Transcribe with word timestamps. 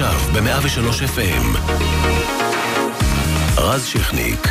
עכשיו 0.00 0.20
ב-103 0.32 1.18
FM. 1.18 1.46
רז 3.56 3.86
שכניק. 3.86 4.48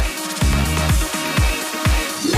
103 2.26 2.30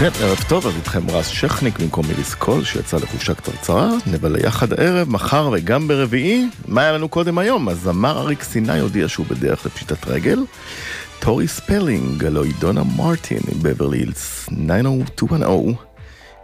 כן, 0.00 0.10
ערב 0.22 0.38
טוב, 0.48 0.66
אז 0.66 0.76
איתכם 0.76 1.10
רז 1.10 1.26
שכניק 1.26 1.78
במקום 1.78 2.06
מיליס 2.06 2.34
קול 2.34 2.64
שיצא 2.64 2.96
לחופשה 2.96 3.34
קצרצרה, 3.34 3.90
נבלה 4.06 4.38
יחד 4.46 4.72
הערב, 4.72 5.08
מחר 5.08 5.50
וגם 5.52 5.88
ברביעי. 5.88 6.48
מה 6.68 6.80
היה 6.80 6.92
לנו 6.92 7.08
קודם 7.08 7.38
היום? 7.38 7.68
הזמר 7.68 8.18
אריק 8.18 8.42
סיני 8.42 8.80
הודיע 8.80 9.08
שהוא 9.08 9.26
בדרך 9.26 9.66
לפשיטת 9.66 10.06
רגל. 10.06 10.38
טורי 11.18 11.48
ספלינג, 11.48 12.24
הלוא 12.24 12.44
היא 12.44 12.52
דונה 12.58 12.82
מרטין 12.96 13.40
עם 13.52 13.62
בברלי 13.62 13.98
הילס 13.98 14.48
90210. 14.66 15.87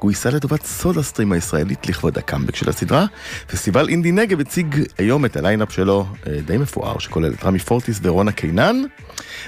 גויסה 0.05 0.31
לטובת 0.31 0.67
סודה 0.67 1.03
סטרים 1.03 1.33
הישראלית 1.33 1.89
לכבוד 1.89 2.19
הקאמבק 2.19 2.57
של 2.57 2.69
הסדרה. 2.69 3.07
פסטיבל 3.47 3.89
אינדי 3.89 4.13
נגב 4.13 4.41
הציג 4.41 4.85
היום 4.99 5.25
את 5.25 5.37
ה 5.37 5.42
lineup 5.42 5.73
שלו, 5.73 6.07
אה, 6.27 6.41
די 6.47 6.57
מפואר, 6.57 6.99
שכולל 6.99 7.33
את 7.33 7.45
רמי 7.45 7.59
פורטיס 7.59 8.01
ורונה 8.03 8.33
קינן. 8.33 8.83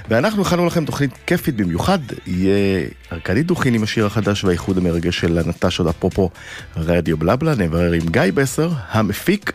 ואנחנו 0.08 0.42
הכנו 0.42 0.66
לכם 0.66 0.84
תוכנית 0.84 1.10
כיפית 1.26 1.56
במיוחד, 1.56 1.98
יהיה 2.26 2.86
ארכדי 3.12 3.42
דוכין 3.42 3.74
עם 3.74 3.82
השיר 3.82 4.06
החדש 4.06 4.44
והאיחוד 4.44 4.78
המרגש 4.78 5.20
של 5.20 5.42
נטש 5.46 5.78
עוד 5.78 5.88
אפרופו 5.88 6.30
רדיו 6.76 7.16
בלבלה, 7.16 7.54
נברר 7.54 7.92
עם 7.92 8.06
גיא 8.06 8.22
בסר, 8.34 8.70
המפיק, 8.90 9.52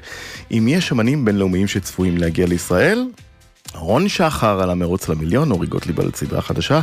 אם 0.52 0.68
יש 0.68 0.92
אמנים 0.92 1.26
בינלאומיים 1.26 1.68
שצפויים 1.68 2.18
להגיע 2.18 2.48
לישראל. 2.48 3.06
רון 3.74 4.10
שחר 4.10 4.62
על 4.62 4.70
המרוץ 4.70 5.10
למיליון, 5.10 5.52
אורי 5.52 5.68
גוטליב 5.68 6.00
על 6.00 6.12
סדרה 6.16 6.42
חדשה. 6.42 6.82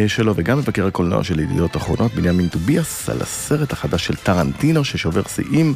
אה, 0.00 0.08
שלו, 0.08 0.32
וגם 0.36 0.58
מבקר 0.58 0.86
הקולנוע 0.86 1.24
של 1.24 1.40
ידיעות 1.40 1.76
אחרונות, 1.76 2.14
בנימין 2.14 2.48
טוביאס, 2.48 3.08
על 3.08 3.22
הסרט 3.22 3.72
החדש 3.72 4.06
של 4.06 4.16
טרנטינו 4.16 4.84
ששובר 4.84 5.22
שיאים, 5.22 5.74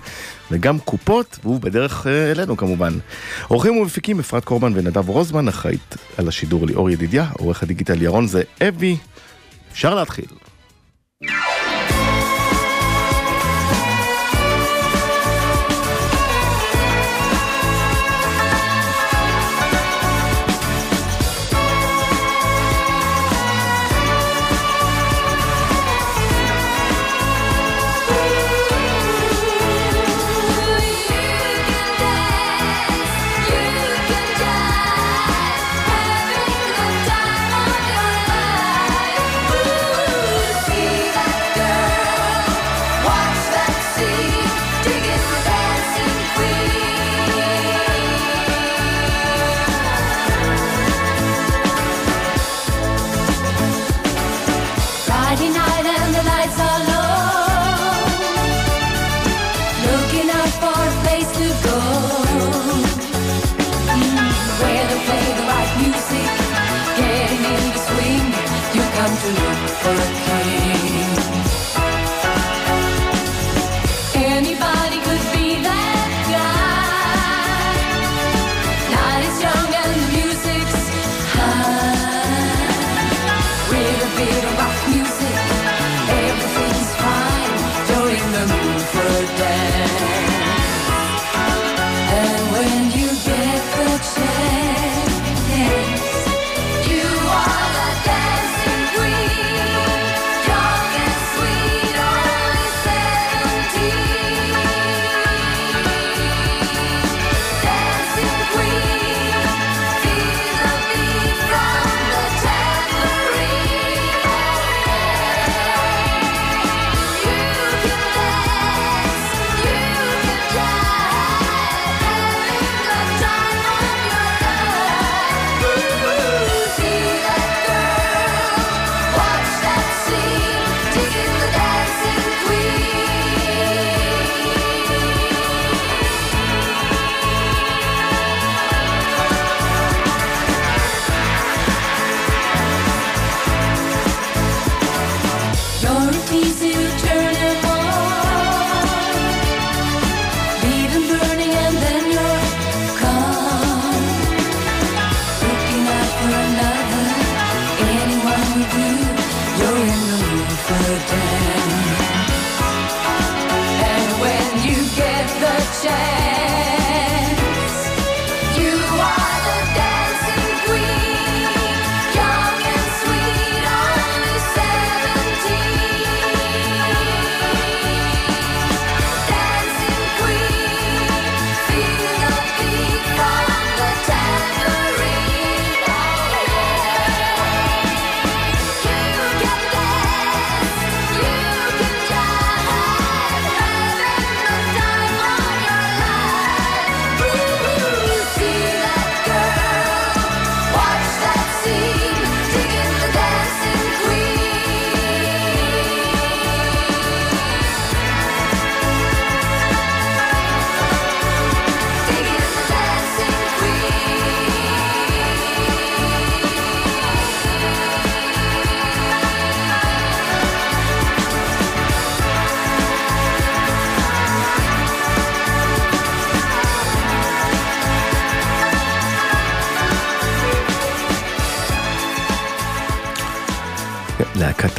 וגם 0.50 0.78
קופות, 0.78 1.38
והוא 1.42 1.60
בדרך 1.60 2.06
אה, 2.06 2.30
אלינו 2.30 2.56
כמובן. 2.56 2.92
עורכים 3.48 3.76
ומפיקים 3.76 4.20
אפרת 4.20 4.44
קורבן 4.44 4.72
ונדב 4.74 5.08
רוזמן, 5.08 5.48
אחראית 5.48 5.96
על 6.16 6.28
השידור 6.28 6.66
ליאור 6.66 6.90
ידידיה, 6.90 7.26
עורך 7.32 7.62
הדיגיטל 7.62 8.02
ירון 8.02 8.26
זה 8.26 8.42
אבי. 8.68 8.96
אפשר 9.72 9.94
להתחיל. 9.94 10.26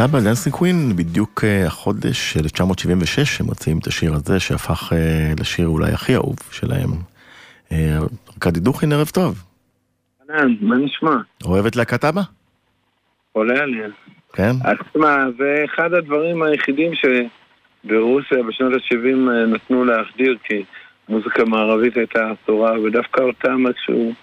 אבא 0.04 0.20
דנסי 0.20 0.52
קווין, 0.52 0.96
בדיוק 0.96 1.44
אה, 1.44 1.68
החודש 1.68 2.38
1976, 2.38 3.42
הם 3.42 3.46
מוציאים 3.46 3.78
את 3.78 3.88
השיר 3.88 4.14
הזה 4.14 4.40
שהפך 4.40 4.94
אה, 4.94 5.34
לשיר 5.40 5.68
אולי 5.68 5.92
הכי 5.92 6.16
אהוב 6.16 6.36
שלהם. 6.52 6.90
אה, 7.72 7.98
ארכדי 8.34 8.60
דוכין, 8.60 8.94
ערב 8.94 9.08
טוב. 9.08 9.44
אהלן, 10.30 10.56
מה 10.62 10.76
נשמע? 10.78 11.16
אוהב 11.46 11.66
את 11.66 11.76
להקת 11.76 12.06
אבא? 12.06 12.22
עולה 13.32 13.60
עליה. 13.60 13.88
כן? 14.34 14.52
אז 14.64 14.76
תשמע, 14.90 15.16
זה 15.38 15.64
אחד 15.66 15.94
הדברים 15.94 16.44
היחידים 16.44 16.92
שברוסיה 16.96 18.44
בשנות 18.44 18.74
ה-70 18.74 19.30
נתנו 19.48 19.86
להחדיר, 19.86 20.38
כי 20.44 20.64
מוזיקה 21.10 21.46
מערבית 21.46 21.98
הייתה 21.98 22.20
אסורה, 22.34 22.80
ודווקא 22.82 23.22
אותם 23.22 23.68
איכשהו 23.68 24.14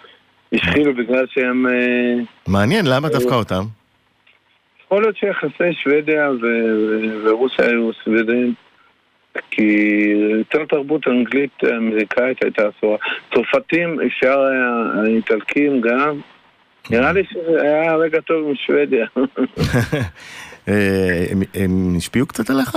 השחילו 0.52 0.94
בגלל 0.94 1.24
שהם... 1.30 1.66
אה, 1.66 2.14
מעניין, 2.46 2.86
למה 2.86 3.08
דווקא 3.08 3.34
אותם? 3.34 3.64
יכול 4.92 5.02
להיות 5.02 5.16
שיחסי 5.16 5.72
שוודיה 5.72 6.30
ו- 6.30 7.24
ורוסיה 7.24 7.66
היו 7.66 7.90
סוודים, 8.04 8.54
כי 9.50 9.62
יותר 10.38 10.64
תרבות 10.64 11.08
אנגלית 11.08 11.64
אמריקאית 11.76 12.42
הייתה 12.44 12.62
אסורה. 12.68 12.96
צרפתים, 13.34 14.00
אפשר 14.06 14.40
היה, 14.40 15.02
האיטלקים 15.02 15.80
גם. 15.80 16.20
נראה 16.90 17.12
לי 17.12 17.22
שזה 17.30 17.62
היה 17.62 17.96
רגע 17.96 18.20
טוב 18.20 18.48
עם 18.48 18.54
שוודיה. 18.54 19.06
אה, 20.68 21.24
הם- 21.54 21.94
השפיעו 21.96 22.26
קצת 22.26 22.50
עליך? 22.50 22.76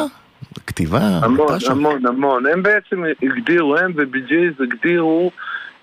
כתיבה? 0.68 1.00
המון? 1.24 1.58
המון, 1.70 2.06
המון. 2.06 2.46
הם 2.46 2.64
בעצם 2.64 3.04
הגדירו, 3.24 3.78
הם 3.78 3.92
ובי.ג'יז 3.96 4.54
הגדירו 4.62 5.32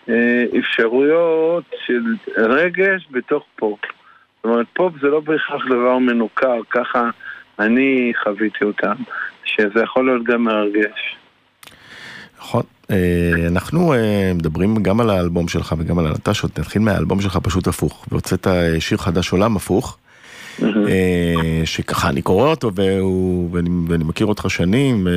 אה, 0.08 0.44
אפשרויות 0.58 1.64
של 1.86 2.02
רגש 2.36 3.06
בתוך 3.10 3.44
פופ. 3.56 3.80
זאת 4.42 4.50
אומרת, 4.50 4.66
פופ 4.72 4.92
זה 5.02 5.08
לא 5.08 5.20
בהכרח 5.20 5.62
דבר 5.66 5.98
מנוכר, 5.98 6.60
ככה 6.70 7.10
אני 7.58 8.12
חוויתי 8.24 8.64
אותם, 8.64 8.94
שזה 9.44 9.82
יכול 9.82 10.06
להיות 10.06 10.24
גם 10.24 10.44
מרגש. 10.44 11.16
נכון. 12.38 12.62
אה, 12.90 13.48
אנחנו 13.48 13.94
אה, 13.94 14.32
מדברים 14.34 14.82
גם 14.82 15.00
על 15.00 15.10
האלבום 15.10 15.48
שלך 15.48 15.74
וגם 15.78 15.98
על 15.98 16.06
הלטשות, 16.06 16.58
נתחיל 16.58 16.82
מהאלבום 16.82 17.20
שלך 17.20 17.36
פשוט 17.36 17.66
הפוך, 17.66 18.06
והוצאת 18.10 18.46
אה, 18.46 18.80
שיר 18.80 18.98
חדש 18.98 19.32
עולם 19.32 19.56
הפוך, 19.56 19.98
שככה 21.64 22.08
אני 22.08 22.22
קורא 22.22 22.50
אותו 22.50 22.70
והוא, 22.74 23.48
ואני, 23.52 23.70
ואני 23.88 24.04
מכיר 24.04 24.26
אותך 24.26 24.46
שנים, 24.48 25.08
אה, 25.08 25.12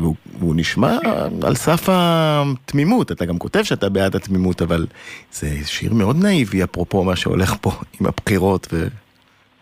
והוא, 0.00 0.14
והוא 0.38 0.54
נשמע 0.56 0.98
על 1.46 1.54
סף 1.54 1.88
התמימות, 1.88 3.12
אתה 3.12 3.24
גם 3.24 3.38
כותב 3.38 3.62
שאתה 3.62 3.88
בעד 3.88 4.16
התמימות, 4.16 4.62
אבל 4.62 4.86
זה 5.32 5.48
שיר 5.64 5.94
מאוד 5.94 6.16
נאיבי 6.22 6.64
אפרופו 6.64 7.04
מה 7.04 7.16
שהולך 7.16 7.54
פה 7.60 7.70
עם 8.00 8.06
הבחירות 8.06 8.68
ו... 8.72 8.86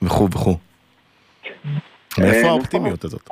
וכו' 0.03 0.29
וכו'. 0.33 0.57
מאיפה 2.19 2.39
נכון. 2.39 2.51
האופטימיות 2.51 3.05
הזאת? 3.05 3.31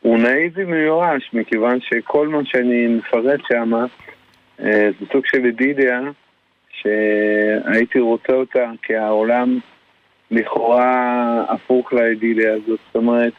הוא 0.00 0.18
נאיבי 0.18 0.64
מיואש, 0.64 1.30
מכיוון 1.32 1.78
שכל 1.80 2.28
מה 2.28 2.38
שאני 2.44 2.86
מפרט 2.86 3.40
שם 3.48 3.72
אה, 4.60 4.88
זה 5.00 5.06
סוג 5.12 5.22
של 5.26 5.46
ידידיה 5.46 6.00
שהייתי 6.70 8.00
רוצה 8.00 8.32
אותה 8.32 8.70
כי 8.82 8.96
העולם 8.96 9.58
לכאורה 10.30 11.44
הפוך 11.48 11.92
לידידיה 11.92 12.54
הזאת. 12.54 12.80
זאת 12.86 12.96
אומרת, 12.96 13.32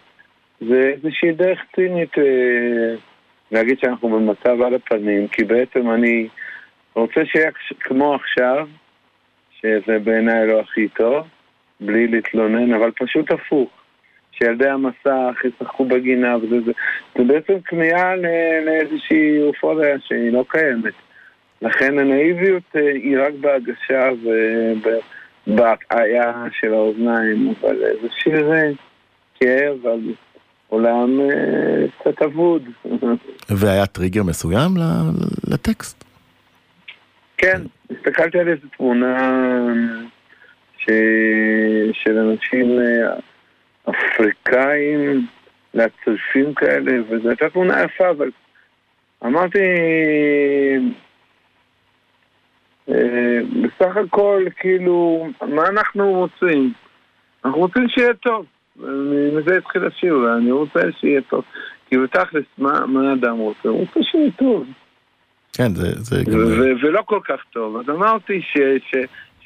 זה 0.61 0.91
איזושהי 0.95 1.31
דרך 1.31 1.59
צינית 1.75 2.17
אה, 2.17 2.95
להגיד 3.51 3.79
שאנחנו 3.79 4.09
במצב 4.09 4.61
על 4.61 4.73
הפנים, 4.73 5.27
כי 5.27 5.43
בעצם 5.43 5.91
אני 5.91 6.27
רוצה 6.95 7.21
שיהיה 7.25 7.51
כמו 7.79 8.15
עכשיו, 8.15 8.67
שזה 9.61 9.99
בעיניי 10.03 10.47
לא 10.47 10.59
הכי 10.59 10.87
טוב, 10.87 11.27
בלי 11.79 12.07
להתלונן, 12.07 12.73
אבל 12.73 12.91
פשוט 12.91 13.31
הפוך. 13.31 13.69
שילדי 14.31 14.69
המסך 14.69 15.41
ישחקו 15.43 15.85
בגינה 15.85 16.37
וזה 16.37 16.61
זה. 16.65 16.71
זה 17.17 17.23
בעצם 17.23 17.53
כניעה 17.65 18.15
לאיזושהי 18.65 19.41
אופוריה 19.41 19.99
שהיא 19.99 20.31
לא 20.31 20.45
קיימת. 20.47 20.93
לכן 21.61 21.99
הנאיביות 21.99 22.63
אה, 22.75 22.91
היא 22.93 23.17
רק 23.19 23.33
בהגשה 23.41 24.09
ובהטעיה 25.47 26.33
של 26.59 26.73
האוזניים, 26.73 27.53
אבל 27.61 27.75
זה 28.01 28.07
שיר 28.23 28.51
כאב 29.39 29.87
על 29.87 29.99
עולם 30.67 31.19
אה, 31.21 31.85
קצת 31.99 32.21
אבוד. 32.21 32.63
והיה 33.59 33.85
טריגר 33.85 34.23
מסוים 34.23 34.71
לטקסט? 35.47 36.03
כן, 37.37 37.61
הסתכלתי 37.91 38.39
על 38.39 38.47
איזו 38.47 38.67
תמונה 38.77 39.43
ש... 40.77 40.89
של 41.93 42.17
אנשים 42.17 42.79
אה, 42.79 43.15
אפריקאים, 43.89 45.27
להצלפים 45.73 46.53
כאלה, 46.53 46.91
וזו 47.09 47.29
הייתה 47.29 47.49
תמונה 47.49 47.83
יפה, 47.83 48.09
אבל 48.09 48.31
אמרתי, 49.25 49.59
בסך 52.87 53.97
הכל, 54.05 54.45
כאילו, 54.59 55.27
מה 55.41 55.67
אנחנו 55.67 56.11
רוצים? 56.11 56.73
אנחנו 57.45 57.59
רוצים 57.59 57.89
שיהיה 57.89 58.13
טוב. 58.13 58.45
מזה 59.33 59.57
התחיל 59.57 59.85
השיר, 59.85 60.15
אני 60.37 60.51
רוצה 60.51 60.79
שיהיה 60.99 61.21
טוב. 61.21 61.43
כי 61.89 61.97
בתכלס, 61.97 62.43
מה, 62.57 62.85
מה 62.85 63.09
האדם 63.09 63.37
רוצה? 63.37 63.69
הוא 63.69 63.79
רוצה 63.79 63.99
שיהיה 64.03 64.31
טוב. 64.31 64.65
כן, 65.53 65.75
זה, 65.75 65.91
זה 65.95 66.23
גם... 66.31 66.39
ולא 66.81 67.01
כל 67.05 67.19
כך 67.23 67.39
טוב. 67.53 67.77
אז 67.77 67.89
אמרתי 67.89 68.41
ש... 68.41 68.57
ש... 68.91 68.95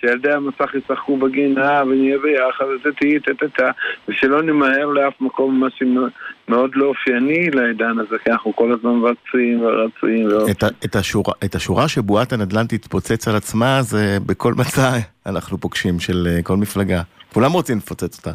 שילדי 0.02 0.32
המסך 0.32 0.76
ישחקו 0.76 1.18
בגינה 1.18 1.84
ונהיה 1.88 2.18
ביחד 2.18 2.66
ותהיי 2.86 3.20
טה-טה-טה 3.20 3.72
ושלא 4.08 4.42
נמהר 4.42 4.86
לאף 4.86 5.14
מקום, 5.22 5.60
מה 5.60 5.68
שמאוד 5.70 6.72
לא 6.76 6.86
אופייני 6.86 7.50
לעידן 7.50 8.00
הזה, 8.00 8.18
כי 8.24 8.32
אנחנו 8.32 8.56
כל 8.56 8.72
הזמן 8.72 9.00
רצים 9.04 9.62
ורצים. 9.62 10.28
את, 10.52 10.64
את, 10.86 10.96
השורה, 10.96 11.34
את 11.46 11.56
השורה 11.56 11.88
שבועת 11.88 12.34
הנדל"ן 12.34 12.68
תתפוצץ 12.68 13.28
על 13.28 13.36
עצמה, 13.36 13.82
זה 13.82 14.18
בכל 14.26 14.54
מצע 14.54 14.90
אנחנו 15.26 15.58
פוגשים 15.58 16.00
של 16.00 16.28
אה, 16.28 16.44
כל 16.44 16.58
מפלגה. 16.58 17.02
כולם 17.34 17.52
רוצים 17.52 17.78
לפוצץ 17.78 18.18
אותה, 18.18 18.32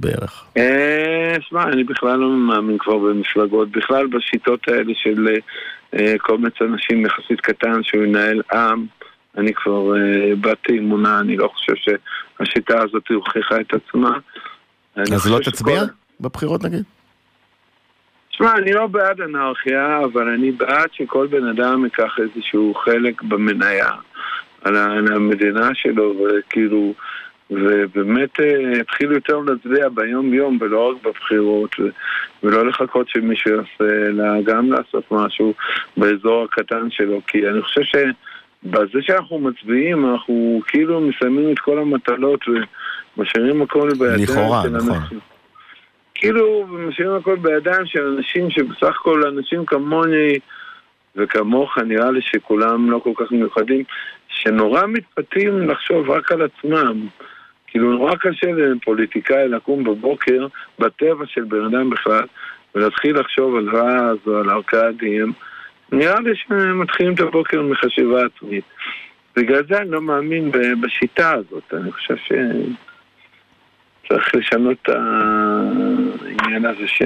בערך. 0.00 0.44
אה, 0.56 1.36
שמע, 1.40 1.62
אני 1.62 1.84
בכלל 1.84 2.18
לא 2.18 2.28
מאמין 2.28 2.78
כבר 2.78 2.98
במפלגות, 2.98 3.70
בכלל 3.70 4.06
בשיטות 4.06 4.68
האלה 4.68 4.92
של 4.94 5.28
אה, 5.94 6.14
קומץ 6.18 6.52
אנשים 6.60 7.06
יחסית 7.06 7.40
קטן 7.40 7.82
שהוא 7.82 8.04
ינהל 8.04 8.42
עם. 8.52 8.86
אני 9.38 9.54
כבר 9.54 9.96
אה, 9.96 10.34
באתי 10.40 10.78
אמונה, 10.78 11.20
אני 11.20 11.36
לא 11.36 11.48
חושב 11.48 11.72
שהשיטה 11.74 12.82
הזאת 12.82 13.08
הוכיחה 13.10 13.60
את 13.60 13.74
עצמה. 13.74 14.18
אז 14.96 15.30
לא 15.30 15.42
שכל- 15.42 15.50
תצביע 15.50 15.82
בבחירות 16.20 16.64
נגיד? 16.64 16.82
שמע, 18.30 18.52
אני 18.56 18.72
לא 18.72 18.86
בעד 18.86 19.20
אנרכיה, 19.20 20.00
אבל 20.04 20.28
אני 20.28 20.52
בעד 20.52 20.88
שכל 20.92 21.26
בן 21.26 21.46
אדם 21.46 21.84
ייקח 21.84 22.16
איזשהו 22.18 22.74
חלק 22.74 23.22
במניה 23.22 23.90
על 24.62 24.76
המדינה 24.76 25.68
שלו, 25.74 26.14
וכאילו, 26.18 26.94
ובאמת 27.50 28.40
אה, 28.40 28.78
יתחילו 28.80 29.14
יותר 29.14 29.38
להצביע 29.38 29.88
ביום-יום 29.88 30.58
ולא 30.60 30.90
רק 30.90 31.02
בבחירות, 31.06 31.70
ולא 32.42 32.66
לחכות 32.66 33.08
שמישהו 33.08 33.50
יעשה, 33.50 34.06
אלא 34.08 34.24
גם 34.44 34.72
לעשות 34.72 35.04
משהו 35.10 35.54
באזור 35.96 36.44
הקטן 36.44 36.90
שלו, 36.90 37.20
כי 37.26 37.48
אני 37.48 37.62
חושב 37.62 37.82
שבזה 38.64 38.98
שאנחנו 39.02 39.38
מצביעים, 39.38 40.12
אנחנו 40.12 40.60
כאילו 40.66 41.00
מסיימים 41.00 41.52
את 41.52 41.58
כל 41.58 41.78
המטלות 41.78 42.40
ומשאירים 43.16 43.62
הכל 43.62 43.88
בידיים 43.98 44.22
לכאורה, 44.22 44.62
של 44.62 44.68
נכון. 44.68 44.94
אנשים. 44.94 45.18
כאילו, 46.14 46.66
משאירים 46.66 47.14
הכל 47.14 47.36
בידיים 47.36 47.86
של 47.86 48.06
אנשים 48.06 48.50
שבסך 48.50 48.96
הכל 49.00 49.26
אנשים 49.26 49.66
כמוני 49.66 50.38
וכמוך, 51.16 51.78
נראה 51.78 52.10
לי 52.10 52.20
שכולם 52.22 52.90
לא 52.90 52.98
כל 52.98 53.12
כך 53.16 53.32
מיוחדים, 53.32 53.84
שנורא 54.28 54.86
מתפתים 54.86 55.68
לחשוב 55.68 56.10
רק 56.10 56.32
על 56.32 56.42
עצמם. 56.42 57.06
כאילו, 57.66 57.92
נורא 57.92 58.14
קשה 58.14 58.52
לפוליטיקאי 58.52 59.48
לקום 59.48 59.84
בבוקר, 59.84 60.46
בטבע 60.78 61.26
של 61.26 61.44
בן 61.44 61.64
אדם 61.64 61.90
בכלל, 61.90 62.24
ולהתחיל 62.74 63.20
לחשוב 63.20 63.56
על 63.56 63.68
רז 63.68 64.18
או 64.26 64.36
על 64.36 64.50
ארכדים. 64.50 65.32
נראה 65.92 66.20
לי 66.20 66.30
שהם 66.36 66.82
מתחילים 66.82 67.14
את 67.14 67.20
הבוקר 67.20 67.62
מחשיבה 67.62 68.22
עצמית. 68.24 68.64
בגלל 69.36 69.62
זה 69.68 69.78
אני 69.78 69.90
לא 69.90 70.00
מאמין 70.00 70.50
בשיטה 70.82 71.32
הזאת. 71.32 71.74
אני 71.74 71.92
חושב 71.92 72.16
ש... 72.16 72.32
צריך 74.08 74.34
לשנות 74.34 74.76
את 74.82 74.88
העניין 74.88 76.66
הזה 76.66 76.86
ש... 76.86 77.02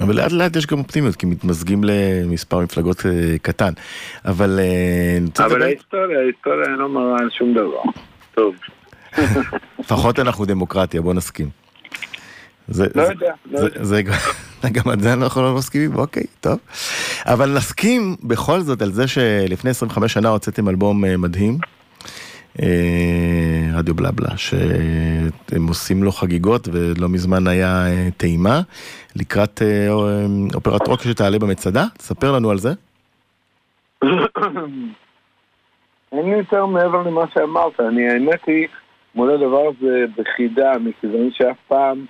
אבל 0.00 0.16
לאט 0.16 0.32
לאט 0.32 0.56
יש 0.56 0.66
גם 0.66 0.78
אופטימיות, 0.78 1.16
כי 1.16 1.26
מתמזגים 1.26 1.80
למספר 1.84 2.60
מפלגות 2.60 3.06
אה, 3.06 3.38
קטן. 3.42 3.72
אבל... 4.24 4.60
אה, 4.60 5.44
אבל 5.44 5.62
ההיסטוריה, 5.62 6.18
ההיסטוריה 6.18 6.68
לא 6.68 6.88
מראה 6.88 7.16
על 7.18 7.30
שום 7.30 7.54
דבר. 7.54 7.82
טוב, 8.34 8.54
לפחות 9.78 10.18
אנחנו 10.18 10.44
דמוקרטיה, 10.44 11.02
בוא 11.02 11.14
נסכים. 11.14 11.61
זה, 12.68 12.86
לא 12.94 13.04
זה, 13.06 13.12
יודע, 13.12 13.32
לא 13.50 13.60
זה, 13.60 13.66
יודע. 13.66 13.84
זה, 13.84 14.02
גם- 14.02 14.14
גם 14.74 14.90
על 14.90 15.00
זה 15.00 15.12
אנחנו 15.12 15.42
לא 15.42 15.54
מסכימים, 15.54 15.96
אוקיי, 15.96 16.22
טוב. 16.40 16.58
אבל 17.26 17.54
נסכים 17.56 18.16
בכל 18.22 18.60
זאת 18.60 18.82
על 18.82 18.92
זה 18.92 19.08
שלפני 19.08 19.70
25 19.70 20.12
שנה 20.12 20.28
הוצאתם 20.28 20.68
אלבום 20.68 21.04
אה, 21.04 21.16
מדהים, 21.16 21.58
אה, 22.62 22.68
רדיו 23.74 23.94
בלבלה, 23.94 24.36
שהם 24.36 25.66
עושים 25.68 26.02
לו 26.02 26.12
חגיגות 26.12 26.68
ולא 26.72 27.08
מזמן 27.08 27.46
היה 27.46 27.86
אה, 27.86 28.08
טעימה 28.16 28.60
לקראת 29.16 29.62
אופרת 30.54 30.88
רוק 30.88 31.02
שתעלה 31.02 31.38
במצדה, 31.38 31.84
תספר 31.98 32.32
לנו 32.32 32.50
על 32.50 32.58
זה. 32.58 32.72
אין 36.12 36.24
לי 36.30 36.36
יותר 36.38 36.66
מעבר 36.66 37.02
למה 37.02 37.24
שאמרת, 37.34 37.80
אני 37.80 38.08
האמת 38.08 38.40
היא 38.46 38.66
מול 39.14 39.30
הדבר 39.30 39.62
הזה 39.68 40.04
בחידה, 40.18 40.72
מכיוון 40.80 41.28
שאף 41.32 41.56
פעם 41.68 42.04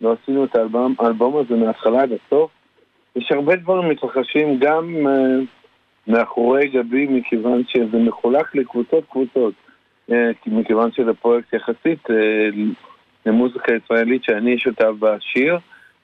לא 0.00 0.16
עשינו 0.22 0.44
את 0.44 0.56
האלבום, 0.56 0.94
האלבום 0.98 1.36
הזה 1.36 1.54
מההתחלה 1.54 2.02
עד 2.02 2.10
הסוף. 2.12 2.50
יש 3.16 3.32
הרבה 3.32 3.56
דברים 3.56 3.88
מתרחשים 3.88 4.58
גם 4.58 4.96
uh, 5.06 6.10
מאחורי 6.12 6.68
גבי, 6.68 7.06
מכיוון 7.06 7.62
שזה 7.68 7.98
מחולק 7.98 8.54
לקבוצות 8.54 9.04
קבוצות. 9.10 9.54
Uh, 10.10 10.14
מכיוון 10.46 10.92
שזה 10.92 11.14
פרויקט 11.14 11.52
יחסית 11.52 12.10
uh, 12.10 12.14
למוזיקה 13.26 13.72
ישראלית 13.74 14.24
שאני 14.24 14.58
שותף 14.58 14.90
בשיר, 14.98 15.58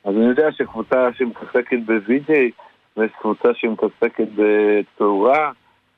אז 0.04 0.16
אני 0.16 0.24
יודע 0.24 0.52
שקבוצה 0.52 1.08
שמתעסקת 1.18 1.78
בווידאי, 1.86 2.50
ויש 2.96 3.10
קבוצה 3.20 3.48
שמתעסקת 3.54 4.28
בתאורה, 4.36 5.52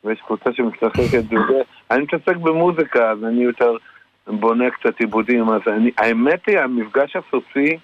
ויש 0.04 0.20
קבוצה 0.26 0.50
שמשחקת 0.52 1.24
בזה. 1.24 1.62
אני 1.90 2.02
מתעסק 2.02 2.36
במוזיקה, 2.36 3.10
אז 3.10 3.24
אני 3.24 3.42
יותר 3.42 3.76
בונה 4.26 4.70
קצת 4.70 5.00
עיבודים. 5.00 5.48
אז 5.48 5.60
אני, 5.66 5.90
האמת 5.98 6.46
היא, 6.46 6.58
המפגש 6.58 7.16
הסופי 7.16 7.78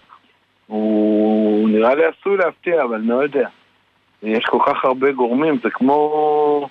הוא 0.67 1.69
נראה 1.69 1.95
לי 1.95 2.03
עשוי 2.05 2.37
להפתיע, 2.37 2.83
אבל 2.83 2.95
אני 2.95 3.09
לא 3.09 3.23
יודע. 3.23 3.49
יש 4.23 4.45
כל 4.45 4.59
כך 4.67 4.85
הרבה 4.85 5.13
גורמים, 5.13 5.59
זה 5.63 5.71
כמו 5.71 6.69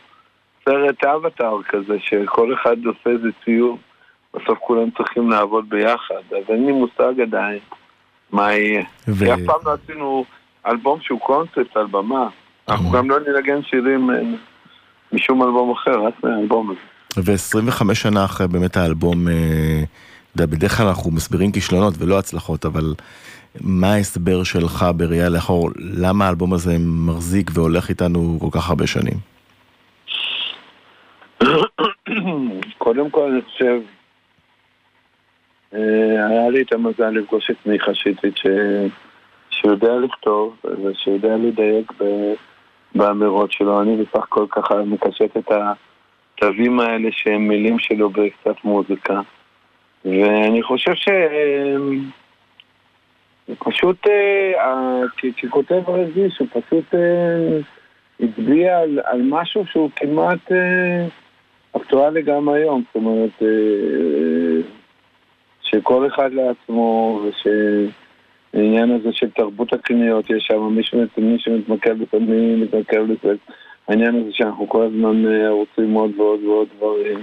סרט 0.66 1.04
אבטאר 1.04 1.64
כזה, 1.64 2.00
שכל 2.00 2.54
אחד 2.54 2.86
עושה 2.86 3.10
איזה 3.10 3.30
ציור, 3.46 3.78
בסוף 4.34 4.60
כולם 4.60 4.90
צריכים 4.98 5.30
לעבוד 5.30 5.70
ביחד, 5.70 6.22
אז 6.32 6.44
אין 6.50 6.66
לי 6.66 6.72
מושג 6.72 7.22
עדיין 7.22 7.60
מה 8.32 8.54
יהיה. 8.54 8.84
ו... 9.08 9.26
כי 9.26 9.34
אף 9.34 9.40
פעם 9.46 9.60
לא 9.66 9.72
עשינו 9.84 10.26
אלבום 10.68 11.00
שהוא 11.02 11.20
קונספט 11.20 11.78
על 11.78 11.86
במה. 11.86 12.28
אנחנו 12.70 12.92
גם 12.92 13.10
לא 13.10 13.18
ננגן 13.20 13.64
שירים 13.64 14.12
אה, 14.12 14.22
משום 15.14 15.44
אלבום 15.44 15.72
אחר, 15.72 16.02
רק 16.02 16.24
מהאלבום 16.24 16.70
הזה. 16.70 16.80
ו-25 17.18 17.94
שנה 17.94 18.26
אחרי 18.26 18.48
באמת 18.48 18.78
האלבום, 18.78 19.28
אתה 19.28 20.44
יודע, 20.44 20.56
בדרך 20.56 20.78
כלל 20.78 20.88
אנחנו 20.88 21.12
מסבירים 21.12 21.52
כישלונות 21.52 21.94
ולא 21.98 22.20
הצלחות, 22.20 22.66
אבל 22.66 22.94
מה 23.62 23.94
ההסבר 23.94 24.44
שלך 24.44 24.86
בראייה 24.98 25.30
לאחור, 25.30 25.70
למה 25.78 26.26
האלבום 26.26 26.54
הזה 26.54 26.76
מחזיק 26.80 27.52
והולך 27.54 27.90
איתנו 27.90 28.38
כל 28.42 28.48
כך 28.52 28.70
הרבה 28.70 28.88
שנים? 28.88 29.18
קודם 32.78 33.10
כל 33.10 33.32
אני 33.32 33.42
חושב, 33.42 33.80
אה, 35.74 36.28
היה 36.30 36.50
לי 36.50 36.62
את 36.62 36.74
המזל 36.74 37.10
לפגוש 37.10 37.52
את 37.52 37.66
מיכה 37.66 37.96
שיטית 37.96 38.38
ש... 38.38 38.46
שיודע 39.52 39.96
לכתוב 39.98 40.56
ושיודע 40.64 41.38
לדייק 41.38 41.92
ב... 42.00 42.04
באמירות 42.96 43.52
שלו. 43.52 43.82
אני 43.82 43.98
בסך 43.98 44.24
הכל 44.24 44.46
ככה 44.50 44.76
מקשט 44.76 45.38
את 45.38 45.52
התווים 46.40 46.80
האלה 46.80 47.10
שהם 47.12 47.48
מילים 47.48 47.80
שלו 47.80 48.10
בקצת 48.10 48.64
מוזיקה. 48.64 49.22
ואני 50.06 50.64
חושב 50.64 50.96
ש... 50.96 51.10
פשוט, 53.60 54.08
אה, 54.08 55.02
ככותב 55.42 55.82
רזי, 55.88 56.30
שהוא 56.30 56.48
פשוט 56.52 56.96
אה, 56.96 57.60
הצביע 58.20 58.80
על, 58.80 59.00
על 59.06 59.22
משהו 59.22 59.66
שהוא 59.66 59.90
כמעט 59.96 60.52
אה, 60.52 61.08
אקטואלי 61.78 62.22
גם 62.22 62.50
היום. 62.50 62.84
זאת 62.88 62.96
אומרת, 62.96 63.42
שכל 65.62 66.08
אחד 66.08 66.34
לעצמו, 66.34 67.22
וש... 67.24 67.48
העניין 68.54 68.92
הזה 68.92 69.10
של 69.12 69.30
תרבות 69.30 69.74
הקניות, 69.74 70.30
יש 70.30 70.44
שם 70.48 70.76
מי 71.18 71.40
שמתמקד 71.40 71.96
בסמים, 72.00 72.62
מתמקד 72.62 73.00
בזה. 73.00 73.36
העניין 73.90 74.16
הזה 74.16 74.30
שאנחנו 74.32 74.70
כל 74.70 74.86
הזמן 74.86 75.26
אה, 75.26 75.50
רוצים 75.50 75.94
עוד 75.94 76.12
ועוד 76.18 76.44
ועוד 76.44 76.68
דברים. 76.78 77.20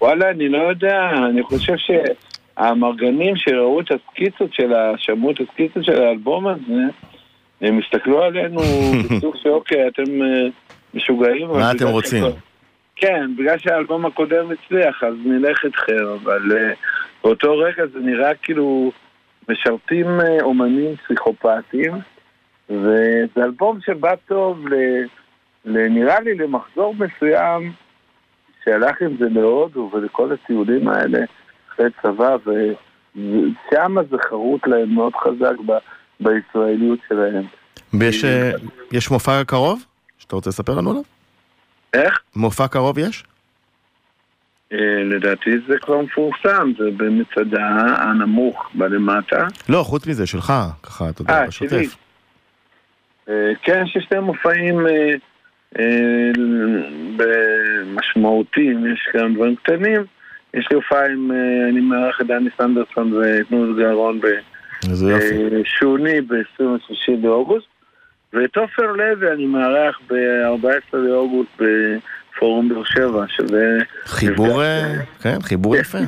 וואלה, 0.00 0.30
אני 0.30 0.48
לא 0.48 0.58
יודע, 0.58 1.10
אני 1.30 1.42
חושב 1.42 1.74
שהמרגנים 1.76 3.36
שראו 3.36 3.80
את 3.80 3.86
הסקיצות 3.90 4.54
של 4.54 4.72
ה... 4.72 4.92
שמעו 4.96 5.30
את 5.30 5.40
הסקיצות 5.40 5.84
של 5.84 6.02
האלבום 6.02 6.46
הזה, 6.46 6.82
הם 7.60 7.78
הסתכלו 7.78 8.22
עלינו 8.22 8.60
בסוג 9.10 9.36
שאוקיי, 9.42 9.88
אתם 9.88 10.22
אה, 10.22 10.48
משוגעים. 10.94 11.48
מה 11.48 11.72
אתם 11.72 11.86
רוצים? 11.86 12.24
כן, 12.96 13.30
בגלל 13.38 13.58
שהאלבום 13.58 14.06
הקודם 14.06 14.50
הצליח, 14.50 15.04
אז 15.04 15.14
נלך 15.24 15.64
איתכם, 15.64 16.04
אבל 16.22 16.42
uh, 16.50 16.76
באותו 17.24 17.58
רגע 17.58 17.86
זה 17.92 17.98
נראה 18.00 18.34
כאילו... 18.34 18.90
משרתים 19.50 20.20
אה, 20.20 20.42
אומנים 20.42 20.96
פסיכופטיים, 20.96 21.92
וזה 22.70 23.44
אלבום 23.44 23.78
שבא 23.86 24.14
טוב, 24.28 24.68
ל, 24.68 24.74
נראה 25.64 26.20
לי 26.20 26.34
למחזור 26.34 26.94
מסוים, 26.94 27.72
שהלך 28.64 29.02
עם 29.02 29.16
זה 29.18 29.26
להודו 29.28 29.90
ולכל 29.94 30.32
הטיולים 30.32 30.88
האלה 30.88 31.18
אחרי 31.68 31.86
צבא, 32.02 32.36
ושם 32.46 33.96
זה 34.10 34.16
חרוט 34.28 34.66
להם 34.66 34.94
מאוד 34.94 35.12
חזק 35.14 35.60
ב, 35.66 35.72
בישראליות 36.20 36.98
שלהם. 37.08 37.44
ויש 37.94 38.24
יש 38.92 39.10
מופע 39.10 39.44
קרוב 39.44 39.84
שאתה 40.18 40.36
רוצה 40.36 40.50
לספר 40.50 40.74
לנו 40.74 40.90
עליו? 40.90 41.02
איך? 41.94 42.20
מופע 42.36 42.68
קרוב 42.68 42.98
יש? 42.98 43.24
אה, 44.72 44.78
לדעתי 45.04 45.50
זה 45.68 45.78
כבר 45.78 46.00
מפורסם, 46.00 46.72
זה 46.78 46.84
במצדה 46.96 47.66
הנמוך 47.98 48.70
בלמטה. 48.74 49.46
לא, 49.68 49.82
חוץ 49.82 50.06
מזה, 50.06 50.26
שלך, 50.26 50.52
ככה, 50.82 51.08
אתה 51.08 51.22
יודע, 51.22 51.40
אה, 51.40 51.46
בשוטף. 51.46 51.96
אה, 53.28 53.52
כן, 53.62 53.82
יש 53.86 54.06
שני 54.08 54.20
מופעים 54.20 54.86
משמעותיים, 57.94 58.92
יש 58.92 59.08
גם 59.16 59.34
דברים 59.34 59.56
קטנים. 59.56 60.04
יש 60.54 60.68
לי 60.70 60.76
הופעה 60.76 61.06
עם, 61.06 61.30
אני 61.68 61.80
מארח 61.80 62.20
את 62.20 62.26
דני 62.26 62.50
סנדרסון 62.58 63.12
ותנוז 63.12 63.78
גרון 63.78 64.20
בשוני 64.80 66.20
ב-23 66.20 67.16
באוגוסט. 67.22 67.66
ואת 68.32 68.56
עופר 68.56 68.92
לוי 68.92 69.32
אני 69.32 69.46
מארח 69.46 70.00
ב-14 70.10 70.96
באוגוסט 70.96 71.62
פורום 72.38 72.68
באר 72.68 72.84
שבע, 72.84 73.24
שזה... 73.28 73.78
חיבור, 74.04 74.62
אה, 74.62 74.94
כן, 75.22 75.42
חיבור 75.42 75.76
יפה. 75.76 75.98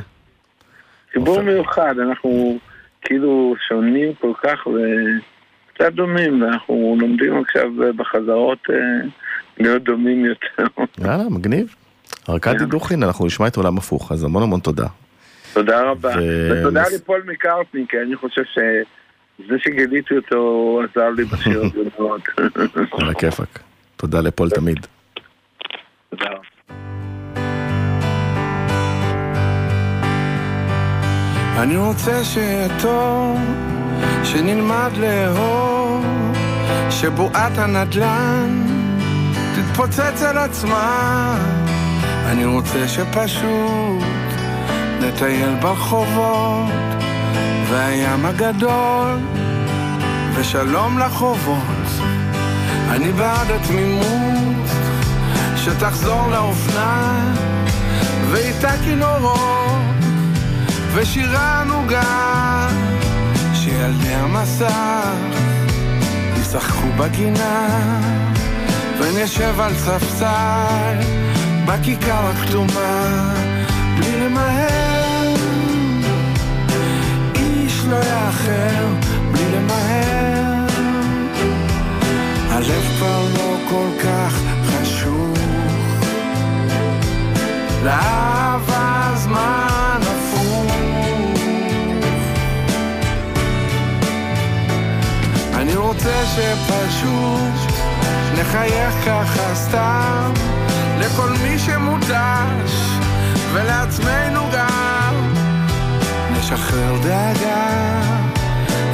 חיבור 1.12 1.42
מיוחד, 1.42 1.94
אנחנו 1.98 2.58
כאילו 3.02 3.54
שונים 3.68 4.14
כל 4.20 4.32
כך 4.42 4.66
וקצת 5.82 5.94
דומים, 5.94 6.42
ואנחנו 6.42 6.96
לומדים 7.00 7.42
עכשיו 7.42 7.70
בחזרות 7.96 8.58
אה, 8.70 8.76
להיות 9.58 9.82
דומים 9.82 10.24
יותר. 10.24 10.82
יאללה, 10.98 11.24
מגניב. 11.30 11.74
ארכדי 12.28 12.58
כן. 12.58 12.64
דוכין, 12.64 13.02
אנחנו 13.02 13.26
נשמע 13.26 13.46
את 13.46 13.56
עולם 13.56 13.78
הפוך, 13.78 14.12
אז 14.12 14.24
המון 14.24 14.42
המון 14.42 14.60
תודה. 14.60 14.86
תודה 15.52 15.82
רבה. 15.82 16.14
ותודה 16.50 16.84
לפול 16.94 17.22
מקארטני, 17.26 17.84
כי 17.88 17.96
אני 18.06 18.16
חושב 18.16 18.42
שזה 18.54 19.54
שגיליתי 19.58 20.16
אותו 20.16 20.80
עזר 20.84 21.10
לי 21.10 21.24
בשיר 21.24 21.64
הזה 21.64 21.80
מאוד. 21.98 22.20
על 22.92 23.10
הכיפאק. 23.10 23.58
תודה 23.96 24.20
לפול 24.20 24.50
תמיד. 24.50 24.86
תודה. 26.10 26.30
אני 31.58 31.76
רוצה 31.76 32.24
שיהיה 32.24 32.68
טוב, 32.82 33.38
שנלמד 34.24 34.90
לאהוב, 35.00 35.71
שבועת 37.00 37.58
הנדל"ן 37.58 38.66
תתפוצץ 39.54 40.22
על 40.22 40.38
עצמה. 40.38 41.36
אני 42.26 42.44
רוצה 42.44 42.88
שפשוט 42.88 44.02
נטייל 45.00 45.54
ברחובות, 45.60 46.72
והים 47.70 48.26
הגדול, 48.26 49.18
ושלום 50.34 50.98
לחובות. 50.98 51.88
אני 52.90 53.12
בעד 53.12 53.50
התמימות 53.50 54.66
שתחזור 55.56 56.28
לאופנה, 56.30 57.34
ואיתה 58.30 58.72
כינורות, 58.84 59.82
ושירה 60.94 61.64
נוגה, 61.66 62.68
שילדי 63.54 64.14
המסך 64.14 65.31
ישחקו 66.56 66.86
בגינה, 66.98 67.68
ונשב 68.98 69.60
על 69.60 69.74
ספסל 69.74 70.96
בכיכר 71.66 72.26
הכתומה, 72.26 73.34
בלי 73.98 74.20
למהר, 74.20 75.34
איש 77.34 77.84
לא 77.84 77.96
יאחר, 77.96 78.86
בלי 79.32 79.44
למהר, 79.56 80.66
הלב 82.50 82.84
כבר 82.98 83.22
לא 83.34 83.56
כל 83.70 83.88
כך 84.02 84.40
חשוב. 84.66 85.38
לאהבה 87.84 89.12
בלי 89.14 89.71
אני 95.62 95.76
רוצה 95.76 96.26
שפשוט 96.26 97.72
נחייך 98.38 98.94
ככה 99.06 99.54
סתם 99.54 100.32
לכל 100.98 101.30
מי 101.42 101.58
שמותש 101.58 102.72
ולעצמנו 103.52 104.40
גם. 104.54 105.34
נשחרר 106.32 106.96
דאגה 107.02 108.00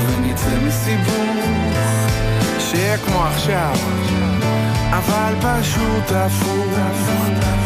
ונצא 0.07 0.59
מסיבוך 0.67 1.77
שיהיה 2.59 2.99
כמו 2.99 3.25
עכשיו 3.25 3.75
אבל 4.93 5.35
פשוט 5.41 6.13
הפוך. 6.13 7.58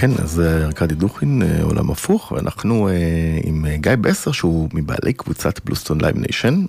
כן, 0.00 0.10
אז 0.22 0.40
אה, 0.40 0.64
ארכדי 0.64 0.94
דוכין, 0.94 1.42
אה, 1.42 1.62
עולם 1.62 1.90
הפוך, 1.90 2.32
ואנחנו 2.32 2.88
אה, 2.88 2.94
עם 3.44 3.66
גיא 3.76 3.92
בסר, 4.00 4.32
שהוא 4.32 4.68
מבעלי 4.72 5.12
קבוצת 5.12 5.64
Bluestone 5.64 6.00
Live 6.00 6.16
Nation, 6.18 6.64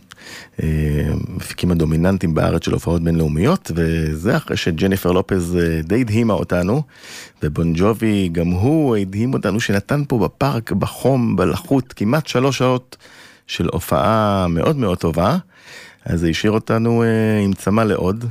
מפיקים 1.35 1.71
הדומיננטיים 1.71 2.33
בארץ 2.33 2.65
של 2.65 2.73
הופעות 2.73 3.03
בינלאומיות, 3.03 3.71
וזה 3.75 4.37
אחרי 4.37 4.57
שג'ניפר 4.57 5.11
לופז 5.11 5.57
די 5.83 6.01
הדהימה 6.01 6.33
אותנו, 6.33 6.83
ובון 7.43 7.73
ג'ובי 7.75 8.29
גם 8.31 8.47
הוא 8.47 8.95
הדהים 8.95 9.33
אותנו, 9.33 9.59
שנתן 9.59 10.03
פה 10.07 10.17
בפארק, 10.19 10.71
בחום, 10.71 11.35
בלחות, 11.35 11.93
כמעט 11.93 12.27
שלוש 12.27 12.57
שעות 12.57 12.97
של 13.47 13.67
הופעה 13.71 14.47
מאוד 14.49 14.75
מאוד 14.75 14.97
טובה, 14.97 15.37
אז 16.05 16.19
זה 16.19 16.27
השאיר 16.27 16.51
אותנו 16.51 17.03
עם 17.43 17.53
צמא 17.53 17.81
לעוד. 17.81 18.25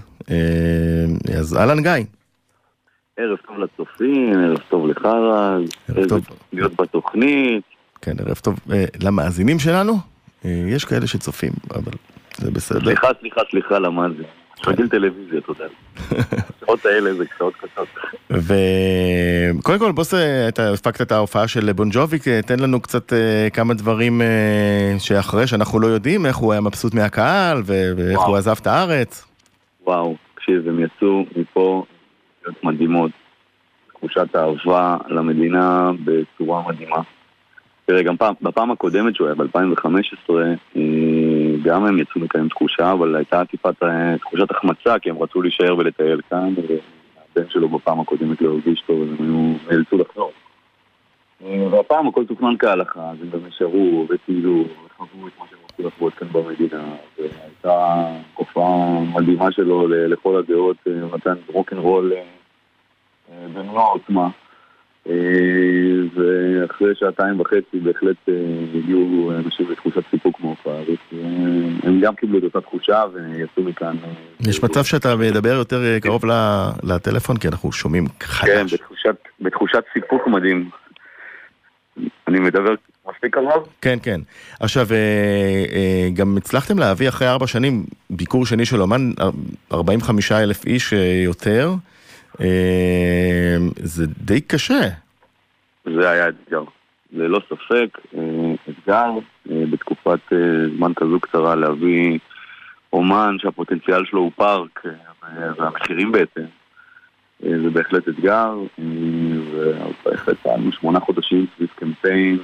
אז 1.39 1.57
אהלן 1.57 1.83
גיא. 1.83 2.20
ערב 3.21 3.39
טוב 3.47 3.59
לצופים, 3.59 4.33
ערב 4.39 4.59
טוב 4.69 4.87
לך 4.87 5.05
ערב 5.05 6.09
טוב. 6.09 6.27
להיות 6.53 6.81
בתוכנית. 6.81 7.63
כן, 8.03 8.13
ערב 8.27 8.35
טוב. 8.35 8.59
אה, 8.73 8.85
למאזינים 9.03 9.59
שלנו, 9.59 9.93
אה, 10.45 10.65
יש 10.69 10.85
כאלה 10.85 11.07
שצופים, 11.07 11.53
אבל 11.75 11.93
זה 12.37 12.51
בסדר. 12.51 12.81
סליחה, 12.81 13.09
סליחה, 13.21 13.41
סליחה, 13.51 13.79
למד 13.79 14.11
זה. 14.17 14.23
רגיל 14.67 14.89
טלוויזיה, 14.89 15.41
יודע. 15.49 15.65
השעות 16.57 16.87
האלה 16.87 17.15
זה 17.15 17.25
שעות 17.39 17.55
קשות. 17.55 17.89
וקודם 19.59 19.79
כל, 19.79 19.93
בוס, 19.93 20.15
אתה 20.49 20.73
הפקת 20.73 21.03
את 21.03 21.13
ההופעה 21.13 21.49
של 21.49 21.73
בון 21.73 21.89
ג'ובי, 21.93 22.19
אה, 22.27 22.43
תן 22.43 22.59
לנו 22.59 22.81
קצת 22.81 23.13
כמה 23.53 23.75
דברים 23.75 24.23
שאחרי 24.99 25.47
שאנחנו 25.47 25.81
לא 25.81 25.87
יודעים, 25.87 26.27
איך 26.27 26.37
הוא 26.37 26.53
היה 26.53 26.61
מבסוט 26.61 26.95
מהקהל, 26.95 27.63
ואיך. 27.67 28.21
הוא 28.21 28.37
עזב 28.37 28.57
את 28.61 28.67
הארץ. 28.67 29.27
וואו, 29.87 30.17
תקשיב, 30.35 30.69
הם 30.69 30.81
יצאו 30.85 31.25
מפה 31.37 31.85
להיות 32.51 32.65
מדהימות. 32.65 33.11
תחושת 33.95 34.37
אהבה 34.37 34.97
למדינה 35.09 35.91
בצורה 36.05 36.63
מדהימה. 36.69 37.01
תראה, 37.87 38.03
גם 38.03 38.17
פעם, 38.17 38.35
בפעם 38.43 38.71
הקודמת 38.71 39.17
שהוא 39.17 39.27
היה, 39.27 39.35
ב-2015, 39.35 40.33
גם 41.63 41.85
הם 41.85 41.99
יצאו 41.99 42.21
עם 42.35 42.49
תחושה, 42.49 42.93
אבל 42.93 43.17
הייתה 43.17 43.45
טיפת 43.45 43.83
אה, 43.83 44.19
תחושת 44.19 44.51
החמצה, 44.51 44.99
כי 44.99 45.11
הם 45.11 45.23
רצו 45.23 45.43
להישאר 45.43 45.77
ולטייל 45.79 46.21
כאן, 46.31 46.55
והבן 46.57 47.51
שלו 47.51 47.69
בפעם 47.69 48.01
הקודמת 48.01 48.43
לא 48.43 48.51
הרגיש 48.51 48.83
טוב, 48.87 49.03
אז 49.03 49.09
הם 49.09 49.27
היו 49.27 49.55
נאלצו 49.71 49.99
לחזור. 49.99 50.33
אה, 51.45 51.67
והפעם 51.71 52.09
הכל 52.09 52.25
תוכנן 52.25 52.55
כהלכה, 52.59 53.11
אז 53.11 53.17
הם 53.23 53.31
גם 53.31 53.47
נשארו 53.49 54.07
וטיילו, 54.09 54.65
וחוו 54.87 55.29
את 55.29 55.33
מה 55.39 55.45
שהם 55.51 55.59
רצו 55.73 55.89
לחוות 55.89 56.15
כאן 56.15 56.29
במדינה, 56.33 56.85
והייתה 57.19 58.07
הופעה 58.35 59.01
מדהימה 59.15 59.53
שלו 59.53 59.89
לכל 59.89 60.37
הדעות, 60.37 60.77
אה, 60.87 60.93
נתן 61.15 61.35
רוקנרול 61.53 62.13
אה, 62.13 62.19
אה, 62.19 62.40
במלוא 63.71 63.83
העוצמה. 63.83 64.29
אה, 65.09 65.13
ואחרי 66.15 66.95
שעתיים 66.95 67.41
וחצי 67.41 67.79
בהחלט 67.83 68.17
אה, 68.29 68.35
הגיעו 68.79 69.33
אנשים 69.45 69.71
לתחושת 69.71 70.03
סיפוק 70.11 70.41
מההופעה 70.41 70.75
הזאת. 70.75 70.99
אה, 71.13 71.19
הם 71.83 72.01
גם 72.01 72.15
קיבלו 72.15 72.39
את 72.39 72.43
אותה 72.45 72.61
תחושה 72.61 73.05
ויצאו 73.13 73.63
מכאן. 73.63 73.97
יש 74.49 74.65
מצב 74.65 74.85
שאתה 74.85 75.17
מדבר 75.17 75.53
יותר 75.53 75.99
קרוב 76.01 76.23
לטלפון, 76.83 77.37
כי 77.37 77.49
אנחנו 77.49 77.73
שומעים 77.73 78.07
כן, 78.07 78.27
חדש. 78.27 78.75
בתחושת, 78.75 79.17
בתחושת 79.41 79.85
סיפוק 79.93 80.27
מדהים. 80.27 80.71
אני 82.29 82.41
מדבר 82.41 82.75
מספיק 83.09 83.35
קרוב? 83.35 83.69
כן, 83.81 83.99
כן. 84.03 84.21
עכשיו, 84.61 84.87
גם 86.15 86.37
הצלחתם 86.37 86.79
להביא 86.79 87.09
אחרי 87.09 87.29
ארבע 87.29 87.47
שנים 87.47 87.85
ביקור 88.11 88.47
שני 88.47 88.65
של 88.65 88.83
אומן, 88.83 89.11
45 89.73 90.33
אלף 90.33 90.67
איש 90.67 90.93
יותר. 91.25 91.71
אה, 92.41 93.57
זה 93.77 94.07
די 94.07 94.41
קשה. 94.41 94.89
זה 95.85 96.11
היה 96.11 96.29
אתגר. 96.29 96.65
ללא 97.13 97.41
ספק, 97.49 97.99
אה, 98.15 98.55
אתגר 98.69 99.11
אה, 99.51 99.63
בתקופת 99.71 100.33
אה, 100.33 100.69
זמן 100.77 100.93
כזו 100.97 101.21
קצרה 101.21 101.55
להביא 101.55 102.19
אומן 102.93 103.37
שהפוטנציאל 103.39 104.05
שלו 104.05 104.21
הוא 104.21 104.33
פארק, 104.37 104.83
והמחירים 105.59 106.13
בעצם. 106.13 106.45
זה 107.41 107.71
בהחלט 107.73 108.09
אתגר, 108.09 108.59
ובהחלט 109.53 110.37
פעלנו 110.43 110.73
שמונה 110.73 111.01
חודשים 111.01 111.47
סביב 111.57 111.69
קמפיין, 111.75 112.39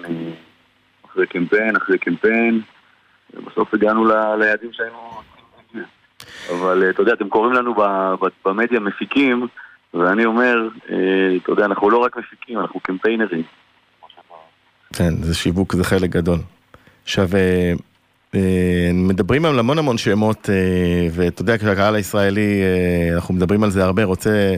אחרי 1.07 1.27
קמפיין, 1.27 1.77
אחרי 1.77 1.99
קמפיין, 1.99 2.61
ובסוף 3.35 3.75
הגענו 3.75 4.05
ל- 4.05 4.37
ליעדים 4.39 4.73
שהיינו... 4.73 5.21
אבל 6.51 6.91
אתה 6.91 7.03
יודע, 7.03 7.13
אתם 7.13 7.29
קוראים 7.29 7.53
לנו 7.53 7.75
במדיה 8.45 8.81
מפיקים, 8.81 9.47
ואני 9.99 10.25
אומר, 10.25 10.69
אה, 10.91 10.97
אתה 11.43 11.53
יודע, 11.53 11.65
אנחנו 11.65 11.91
לא 11.91 11.99
רק 11.99 12.17
מפיקים, 12.17 12.59
אנחנו 12.59 12.81
קמפיינרים. 12.81 13.43
כן, 14.93 15.15
זה 15.23 15.35
שיווק, 15.35 15.75
זה 15.75 15.85
חלק 15.85 16.11
גדול. 16.11 16.39
עכשיו, 17.05 17.29
אה, 17.35 17.73
אה, 18.35 18.91
מדברים 18.95 19.45
על 19.45 19.59
המון 19.59 19.79
המון 19.79 19.99
שמות, 19.99 20.51
ואתה 21.13 21.43
יודע, 21.43 21.59
כשהקהל 21.59 21.95
הישראלי, 21.95 22.63
אנחנו 23.15 23.35
מדברים 23.35 23.65
על 23.65 23.71
זה 23.71 23.85
הרבה, 23.85 24.05
רוצה 24.05 24.55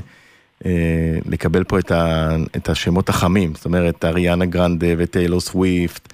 לקבל 1.26 1.64
פה 1.64 1.78
את, 1.78 1.90
ה, 1.90 2.28
את 2.56 2.68
השמות 2.68 3.08
החמים, 3.08 3.54
זאת 3.54 3.64
אומרת, 3.64 4.04
אריאנה 4.04 4.46
גרנדה 4.46 4.86
וטיילור 4.98 5.40
סוויפט, 5.40 6.12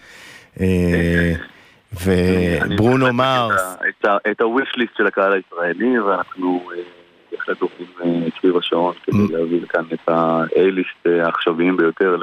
וברונו 2.04 3.12
מרס. 3.12 3.76
את 4.30 4.40
ה-wish 4.40 4.78
list 4.78 4.96
של 4.96 5.06
הקהל 5.06 5.32
הישראלי, 5.32 5.98
ואנחנו 5.98 6.68
בהחלט 7.36 7.60
עובדים 7.60 7.86
אה, 8.04 8.28
סביב 8.40 8.56
השעון 8.56 8.94
כדי. 9.02 9.18
להביא 9.30 9.62
לכאן 9.62 9.84
את 9.92 10.08
ה-A-ליסט 10.08 11.22
העכשוויים 11.22 11.76
ביותר. 11.76 12.16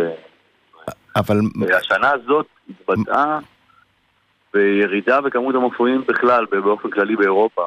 אבל 1.16 1.40
והשנה 1.60 2.12
הזאת 2.12 2.46
התבטאה 2.70 3.40
בירידה 4.54 5.22
בכמות 5.22 5.56
המופעים 5.56 6.02
בכלל, 6.08 6.46
באופן 6.46 6.90
כללי 6.90 7.16
באירופה, 7.16 7.62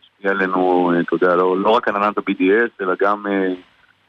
השפיע 0.00 0.30
עלינו, 0.30 0.92
אה, 0.94 1.00
אתה 1.00 1.14
יודע, 1.14 1.36
לא, 1.36 1.58
לא 1.58 1.70
רק 1.70 1.88
עננת 1.88 2.18
ה-BDS, 2.18 2.70
אלא 2.80 2.94
גם, 3.00 3.26
אה, 3.26 3.54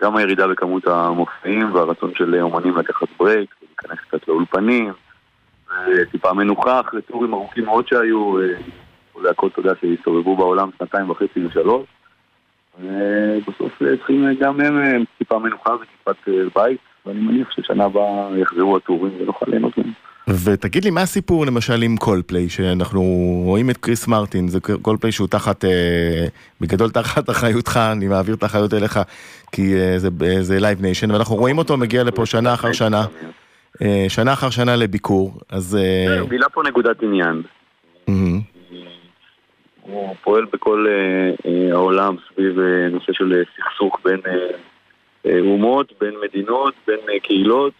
גם 0.02 0.18
הירידה 0.18 0.48
בכמות 0.48 0.88
המופעים 0.88 1.74
והרצון 1.74 2.12
של 2.16 2.36
אומנים 2.42 2.78
לקחת 2.78 3.08
ברייק, 3.20 3.56
ולהיכנס 3.62 4.00
קצת 4.08 4.28
לאולפנים, 4.28 4.94
וטיפה 5.88 6.34
מנוחה 6.34 6.80
אחרי 6.80 7.02
טורים 7.02 7.34
ארוכים 7.34 7.66
מאוד 7.66 7.88
שהיו, 7.88 8.40
אה, 8.40 8.46
להקות, 9.22 9.52
אתה 9.52 9.60
יודע, 9.60 9.74
שהסתובבו 9.82 10.36
בעולם 10.36 10.70
שנתיים 10.78 11.10
וחצי 11.10 11.46
ושלוש. 11.46 11.88
ובסוף 12.80 13.82
אה, 13.82 13.98
צריכים 13.98 14.28
אה, 14.28 14.34
גם 14.40 14.60
הם 14.62 14.78
אה, 14.78 14.98
טיפה 15.18 15.40
מנוחה 15.40 15.74
וטיפת 15.74 16.28
אה, 16.28 16.34
בית, 16.56 16.80
ואני 17.06 17.20
מניח 17.20 17.52
ששנה 17.52 17.86
הבאה 17.86 18.30
יחזרו 18.38 18.78
הטורים 18.78 19.14
ונוכל 19.20 19.46
ליהנות 19.50 19.78
מהם. 19.78 19.92
ותגיד 20.28 20.84
לי, 20.84 20.90
מה 20.90 21.02
הסיפור 21.02 21.46
למשל 21.46 21.82
עם 21.82 21.98
קולפליי, 21.98 22.50
שאנחנו 22.50 23.02
רואים 23.46 23.70
את 23.70 23.78
קריס 23.78 24.08
מרטין, 24.08 24.48
זה 24.48 24.60
קולפליי 24.82 25.12
שהוא 25.12 25.28
תחת, 25.28 25.66
אה, 25.66 26.26
בגדול 26.62 26.90
תחת 26.90 27.30
אחריותך, 27.30 27.80
אני 27.92 28.08
מעביר 28.08 28.36
את 28.36 28.44
האחריות 28.44 28.74
אליך, 28.74 29.00
כי 29.52 29.76
אה, 29.76 30.00
זה, 30.00 30.10
אה, 30.26 30.44
זה 30.44 30.60
Live 30.60 30.82
Nation, 30.82 31.12
ואנחנו 31.12 31.36
רואים 31.36 31.58
אותו 31.58 31.78
מגיע 31.78 32.04
לפה 32.04 32.26
שנה 32.26 32.54
אחר 32.54 32.72
שנה, 32.72 33.06
אה, 33.82 34.06
שנה 34.08 34.34
אחר 34.34 34.50
שנה 34.50 34.76
לביקור, 34.76 35.40
אז... 35.50 35.76
אה, 35.76 36.20
הוא 36.20 36.30
גילה 36.30 36.50
פה 36.50 36.62
נקודת 36.68 37.04
עניין. 37.04 37.42
מהמם. 38.08 38.53
הוא 39.84 40.16
פועל 40.24 40.46
בכל 40.54 40.86
אה, 40.90 41.52
אה, 41.52 41.72
העולם 41.72 42.16
סביב 42.34 42.60
אה, 42.60 42.90
נושא 42.90 43.14
של 43.14 43.34
אה, 43.34 43.42
סכסוך 43.58 44.00
בין 44.06 44.20
אה, 44.28 44.48
אה, 45.26 45.40
אומות, 45.40 45.94
בין 46.02 46.14
מדינות, 46.24 46.74
בין 46.88 47.00
אה, 47.10 47.20
קהילות, 47.20 47.74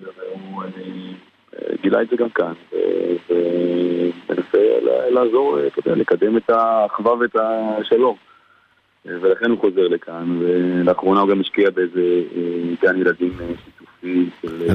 והוא 0.00 0.62
גילה 1.82 2.02
את 2.02 2.08
זה 2.10 2.16
גם 2.16 2.28
כאן, 2.28 2.52
ומנסה 3.30 4.78
לעזור, 5.10 5.58
אתה 5.66 5.78
יודע, 5.78 5.94
לקדם 5.94 6.36
את 6.36 6.50
האחווה 6.50 7.14
ואת 7.14 7.36
השלום. 7.36 8.16
ולכן 9.04 9.50
הוא 9.50 9.60
חוזר 9.60 9.88
לכאן, 9.88 10.38
ולאחרונה 10.40 11.20
הוא 11.20 11.28
גם 11.28 11.40
השקיע 11.40 11.70
באיזה 11.70 12.00
גן 12.82 13.00
ילדים 13.00 13.32
שיתופי 13.64 14.30
של... 14.42 14.68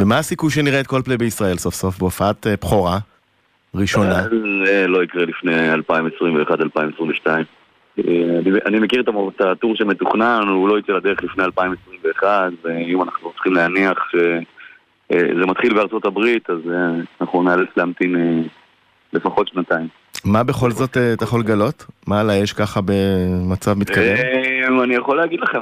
ומה 0.00 0.18
הסיכוי 0.18 0.50
שנראה 0.50 0.80
את 0.80 0.86
קולפליי 0.86 1.16
בישראל 1.16 1.56
סוף 1.56 1.74
סוף 1.74 1.98
בהופעת 1.98 2.46
בכורה 2.46 2.98
ראשונה? 3.74 4.22
זה 4.64 4.86
לא 4.88 5.04
יקרה 5.04 5.24
לפני 5.24 5.74
2021-2022. 5.74 7.26
אני, 7.98 8.50
אני 8.66 8.78
מכיר 8.78 9.00
את, 9.00 9.40
הטור 9.40 9.76
שמתוכנן, 9.76 10.42
הוא 10.48 10.68
לא 10.68 10.78
יצא 10.78 10.92
לדרך 10.92 11.22
לפני 11.22 11.44
2021, 11.44 12.52
ואם 12.64 13.02
אנחנו 13.02 13.32
צריכים 13.32 13.54
להניח 13.54 13.98
שזה 14.10 15.46
מתחיל 15.46 15.74
בארצות 15.74 16.04
הברית, 16.04 16.50
אז 16.50 16.58
אה, 16.70 17.02
אנחנו 17.20 17.42
נאלץ 17.42 17.68
להמתין 17.76 18.16
אה, 18.16 18.42
לפחות 19.12 19.48
שנתיים. 19.48 19.88
מה 20.24 20.44
בכל 20.44 20.70
זאת 20.70 20.96
אה, 20.96 21.12
אתה 21.12 21.24
יכול 21.24 21.40
לגלות? 21.40 21.86
מה 22.06 22.20
על 22.20 22.30
האש 22.30 22.52
ככה 22.52 22.80
במצב 22.84 23.78
מתקדם? 23.78 24.16
אה, 24.16 24.84
אני 24.84 24.94
יכול 24.94 25.16
להגיד 25.16 25.40
לכם. 25.40 25.58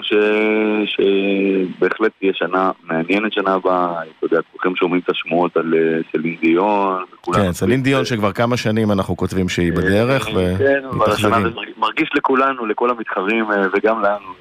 שבהחלט 0.87 2.12
תהיה 2.19 2.33
שנה 2.35 2.71
מעניינת 2.85 3.33
שנה 3.33 3.55
הבאה, 3.55 4.03
אתה 4.03 4.27
יודע, 4.27 4.38
כולכם 4.53 4.77
שומעים 4.77 5.03
את 5.05 5.11
השמועות 5.11 5.57
על 5.57 5.75
אה, 5.75 5.99
סלין 6.12 6.37
דיון. 6.40 7.05
כן, 7.35 7.53
סלין 7.53 7.83
דיון 7.83 8.05
שכבר 8.05 8.33
כמה 8.33 8.57
שנים 8.57 8.92
אנחנו 8.92 9.16
כותבים 9.16 9.49
שהיא 9.49 9.73
בדרך, 9.73 10.25
כן, 10.59 10.85
אבל 10.90 11.11
השנה 11.11 11.40
זה. 11.40 11.49
מרגיש 11.77 12.11
לכולנו, 12.14 12.66
לכל 12.66 12.90
המתחרים 12.90 13.53
אה, 13.53 13.66
וגם 13.73 14.03
לנו, 14.03 14.33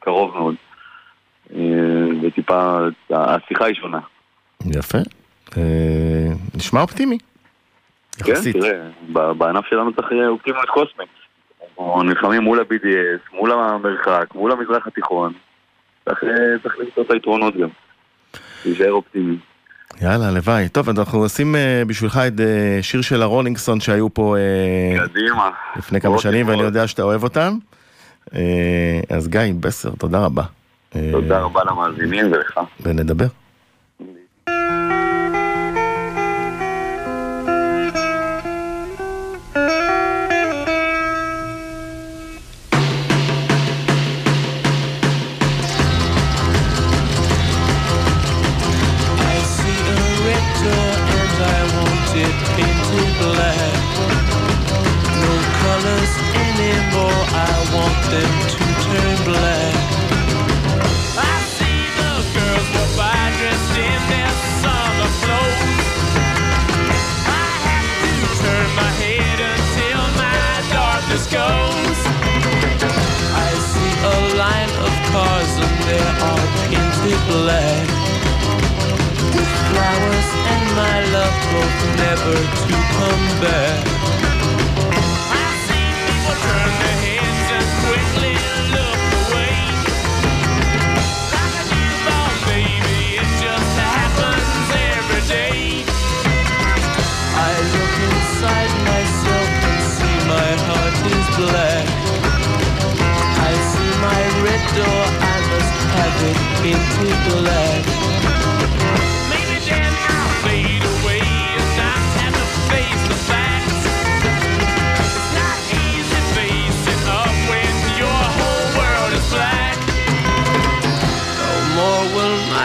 קרוב 0.00 0.34
מאוד. 0.34 0.54
אה, 1.54 1.60
וטיפה, 2.22 2.78
השיחה 3.10 3.64
היא 3.64 3.74
שונה. 3.74 4.00
יפה. 4.66 4.98
אה, 5.56 6.32
נשמע 6.54 6.80
אופטימי. 6.80 7.18
כן, 8.24 8.32
יחסית. 8.32 8.56
תראה, 8.56 8.78
ב- 9.12 9.30
בענף 9.38 9.64
שלנו 9.70 9.92
צריך 9.94 10.08
אה, 10.12 10.28
אופטימיות 10.28 10.68
קוסמית. 10.68 11.08
אנחנו 11.78 12.02
נלחמים 12.02 12.42
מול 12.42 12.60
ה-BDS, 12.60 13.36
מול 13.36 13.52
המרחק, 13.52 14.26
מול 14.34 14.52
המזרח 14.52 14.86
התיכון. 14.86 15.32
צריך 16.04 16.24
אה, 16.24 16.28
צריך 16.62 16.74
למצוא 16.78 17.02
את 17.02 17.10
היתרונות 17.10 17.56
גם. 17.56 17.68
להישאר 18.64 18.92
אופטימי. 18.92 19.36
יאללה, 20.02 20.28
הלוואי. 20.28 20.68
טוב, 20.68 20.88
אנחנו 20.88 21.24
נשים 21.24 21.56
אה, 21.56 21.82
בשבילך 21.86 22.20
את 22.26 22.40
אה, 22.40 22.78
שיר 22.82 23.02
של 23.02 23.22
הרולינגסון 23.22 23.80
שהיו 23.80 24.14
פה 24.14 24.36
אה, 24.36 25.06
קדימה. 25.08 25.50
לפני 25.76 26.00
כמה 26.00 26.18
שנים, 26.18 26.48
ואני. 26.48 26.62
יודע 26.62 26.86
שאתה 26.86 27.02
אוהב 27.02 27.22
אותם. 27.22 27.52
אה, 28.34 29.00
אז 29.16 29.28
גיא, 29.28 29.40
בסר, 29.60 29.90
תודה 29.98 30.24
רבה. 30.24 30.42
אה, 30.96 31.08
תודה 31.12 31.38
רבה 31.40 31.60
למאזינים 31.64 32.32
ולך. 32.32 32.60
ונדבר. 32.80 33.26
Hope 81.54 81.80
never 82.02 82.36
to 82.66 82.74
come 82.98 83.24
back. 83.38 83.78
I 85.30 85.46
see 85.64 85.86
people 86.06 86.36
turn 86.42 86.70
their 86.82 86.98
heads 87.06 87.48
and 87.56 87.68
quickly 87.86 88.34
look 88.74 89.00
away. 89.22 89.54
Like 91.34 91.54
a 91.62 91.64
newborn 91.70 92.36
baby, 92.50 93.22
it 93.22 93.30
just 93.38 93.72
happens 93.86 94.66
every 94.94 95.24
day. 95.30 95.86
I 97.38 97.52
look 97.74 97.94
inside 98.08 98.72
myself 98.90 99.48
and 99.70 99.82
see 99.94 100.16
my 100.34 100.50
heart 100.66 100.96
is 101.14 101.26
black. 101.38 101.86
I 103.46 103.52
see 103.70 103.92
my 104.08 104.20
red 104.42 104.62
door, 104.78 105.02
I 105.22 105.36
must 105.54 105.76
have 105.94 106.18
it 106.30 106.38
painted 106.58 107.18
black. 107.30 107.93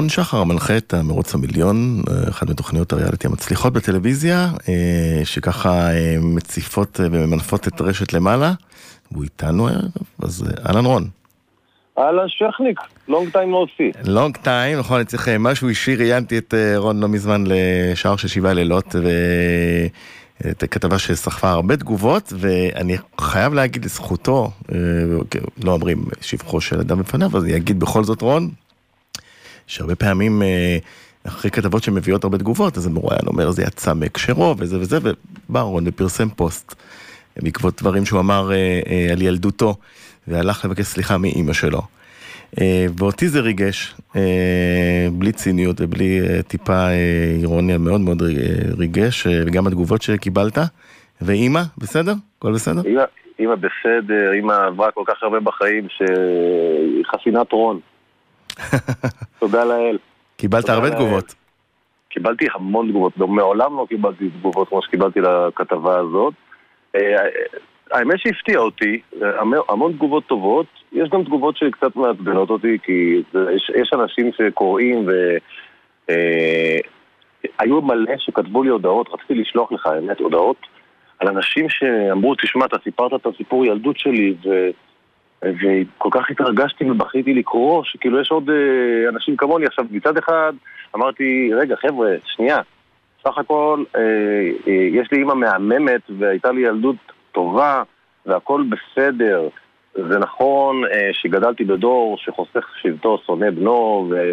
רון 0.00 0.08
שחר 0.08 0.44
מנחה 0.44 0.76
את 0.76 0.94
המרוץ 0.94 1.34
המיליון, 1.34 2.02
אה, 2.10 2.28
אחת 2.28 2.50
מתוכניות 2.50 2.92
הריאליטי 2.92 3.26
המצליחות 3.26 3.72
בטלוויזיה, 3.72 4.46
אה, 4.68 5.20
שככה 5.24 5.70
אה, 5.70 6.16
מציפות 6.20 7.00
וממנפות 7.02 7.68
את 7.68 7.80
רשת 7.80 8.12
למעלה, 8.12 8.52
והוא 9.12 9.24
איתנו 9.24 9.68
הערב, 9.68 9.90
אז 10.22 10.44
אהלן 10.66 10.84
רון. 10.84 11.08
אהלן 11.98 12.28
שכניק, 12.28 12.80
לונג 13.08 13.30
טיים 13.32 13.50
לא 13.50 13.56
עושה. 13.56 13.84
לונג 14.04 14.36
טיים, 14.36 14.78
נכון, 14.78 14.96
אני 14.96 15.04
צריך 15.04 15.28
משהו 15.28 15.68
אישי, 15.68 15.96
ראיינתי 15.96 16.38
את 16.38 16.54
רון 16.76 17.00
לא 17.00 17.08
מזמן 17.08 17.44
לשער 17.46 18.16
של 18.16 18.28
שבעה 18.28 18.52
לילות, 18.52 18.94
ו... 18.94 19.08
הכתבה 20.62 20.98
שסחפה 20.98 21.50
הרבה 21.50 21.76
תגובות, 21.76 22.32
ואני 22.36 22.96
חייב 23.20 23.54
להגיד 23.54 23.84
לזכותו, 23.84 24.50
לא 25.64 25.72
אומרים 25.72 26.04
שבחו 26.20 26.60
של 26.60 26.80
אדם 26.80 26.98
בפניו, 26.98 27.36
אז 27.36 27.44
אני 27.44 27.56
אגיד 27.56 27.80
בכל 27.80 28.04
זאת 28.04 28.22
רון, 28.22 28.50
שהרבה 29.70 29.94
פעמים 29.94 30.42
אה, 30.42 30.78
אחרי 31.26 31.50
כתבות 31.50 31.82
שמביאות 31.82 32.24
הרבה 32.24 32.38
תגובות, 32.38 32.76
אז 32.76 32.86
המרואיין 32.86 33.26
אומר 33.26 33.50
זה 33.50 33.62
יצא 33.62 33.94
מהקשרו 33.94 34.54
וזה 34.58 34.80
וזה, 34.80 34.98
ובא 35.02 35.60
רון 35.60 35.84
ופרסם 35.86 36.28
פוסט 36.28 36.74
בעקבות 37.42 37.80
דברים 37.80 38.04
שהוא 38.04 38.20
אמר 38.20 38.52
אה, 38.52 38.80
אה, 38.90 39.12
על 39.12 39.22
ילדותו, 39.22 39.74
והלך 40.28 40.64
לבקש 40.64 40.84
סליחה 40.84 41.18
מאימא 41.18 41.52
שלו. 41.52 41.80
ואותי 42.98 43.28
זה 43.28 43.40
ריגש, 43.40 43.94
בלי 45.12 45.32
ציניות 45.32 45.80
ובלי 45.80 46.20
טיפה 46.48 46.88
אירוניה, 47.40 47.78
מאוד 47.78 48.00
מאוד 48.00 48.22
ריגש, 48.78 49.26
וגם 49.26 49.66
התגובות 49.66 50.02
שקיבלת. 50.02 50.58
ואימא, 51.22 51.60
בסדר? 51.78 52.12
הכל 52.38 52.52
בסדר? 52.52 52.80
אימא 53.38 53.54
בסדר, 53.54 54.32
אימא 54.32 54.52
עברה 54.52 54.90
כל 54.90 55.02
כך 55.06 55.22
הרבה 55.22 55.40
בחיים 55.40 55.86
שהיא 55.88 57.04
חסינת 57.14 57.52
רון. 57.52 57.80
תודה 59.38 59.64
לאל. 59.64 59.98
קיבלת 60.36 60.68
הרבה 60.68 60.90
תגובות. 60.90 61.34
קיבלתי 62.08 62.46
המון 62.54 62.88
תגובות, 62.88 63.16
מעולם 63.16 63.76
לא 63.76 63.86
קיבלתי 63.88 64.28
תגובות 64.28 64.68
כמו 64.68 64.82
שקיבלתי 64.82 65.20
לכתבה 65.20 65.98
הזאת. 65.98 66.34
אה, 66.96 67.00
האמת 67.92 68.18
שהפתיע 68.18 68.58
אותי, 68.58 69.00
המון 69.68 69.92
תגובות 69.92 70.26
טובות, 70.26 70.66
יש 70.92 71.08
גם 71.08 71.24
תגובות 71.24 71.56
שקצת 71.56 71.96
מעצבנות 71.96 72.50
אותי, 72.50 72.78
כי 72.82 73.22
יש, 73.54 73.70
יש 73.80 73.90
אנשים 73.92 74.30
שקוראים 74.36 75.06
ו... 75.08 75.12
אה, 76.10 76.78
היו 77.58 77.82
מלא 77.82 78.12
שכתבו 78.18 78.62
לי 78.62 78.68
הודעות, 78.68 79.08
רציתי 79.12 79.34
לשלוח 79.34 79.72
לך, 79.72 79.86
האמת, 79.86 80.20
הודעות 80.20 80.66
על 81.18 81.28
אנשים 81.28 81.66
שאמרו, 81.68 82.34
תשמע, 82.34 82.64
אתה 82.64 82.76
סיפרת 82.84 83.20
את 83.20 83.26
הסיפור 83.26 83.66
ילדות 83.66 83.98
שלי, 83.98 84.34
ו... 84.44 84.70
וכל 85.44 86.08
כך 86.12 86.30
התרגשתי 86.30 86.90
ובכיתי 86.90 87.34
לקרוא, 87.34 87.84
שכאילו 87.84 88.20
יש 88.20 88.30
עוד 88.30 88.50
אה, 88.50 89.08
אנשים 89.08 89.36
כמוני. 89.36 89.66
עכשיו, 89.66 89.84
מצד 89.90 90.16
אחד 90.16 90.52
אמרתי, 90.96 91.50
רגע, 91.54 91.76
חבר'ה, 91.76 92.10
שנייה, 92.24 92.58
סך 93.24 93.38
הכל 93.38 93.84
אה, 93.96 94.00
אה, 94.68 94.72
יש 94.72 95.08
לי 95.12 95.18
אימא 95.18 95.34
מהממת 95.34 96.00
והייתה 96.18 96.52
לי 96.52 96.60
ילדות 96.60 96.96
טובה 97.32 97.82
והכל 98.26 98.64
בסדר. 98.70 99.48
זה 99.94 100.18
נכון 100.18 100.82
אה, 100.92 101.10
שגדלתי 101.12 101.64
בדור 101.64 102.16
שחוסך 102.18 102.64
שבטו 102.82 103.18
שונא 103.26 103.50
בנו 103.50 104.10
ו, 104.10 104.32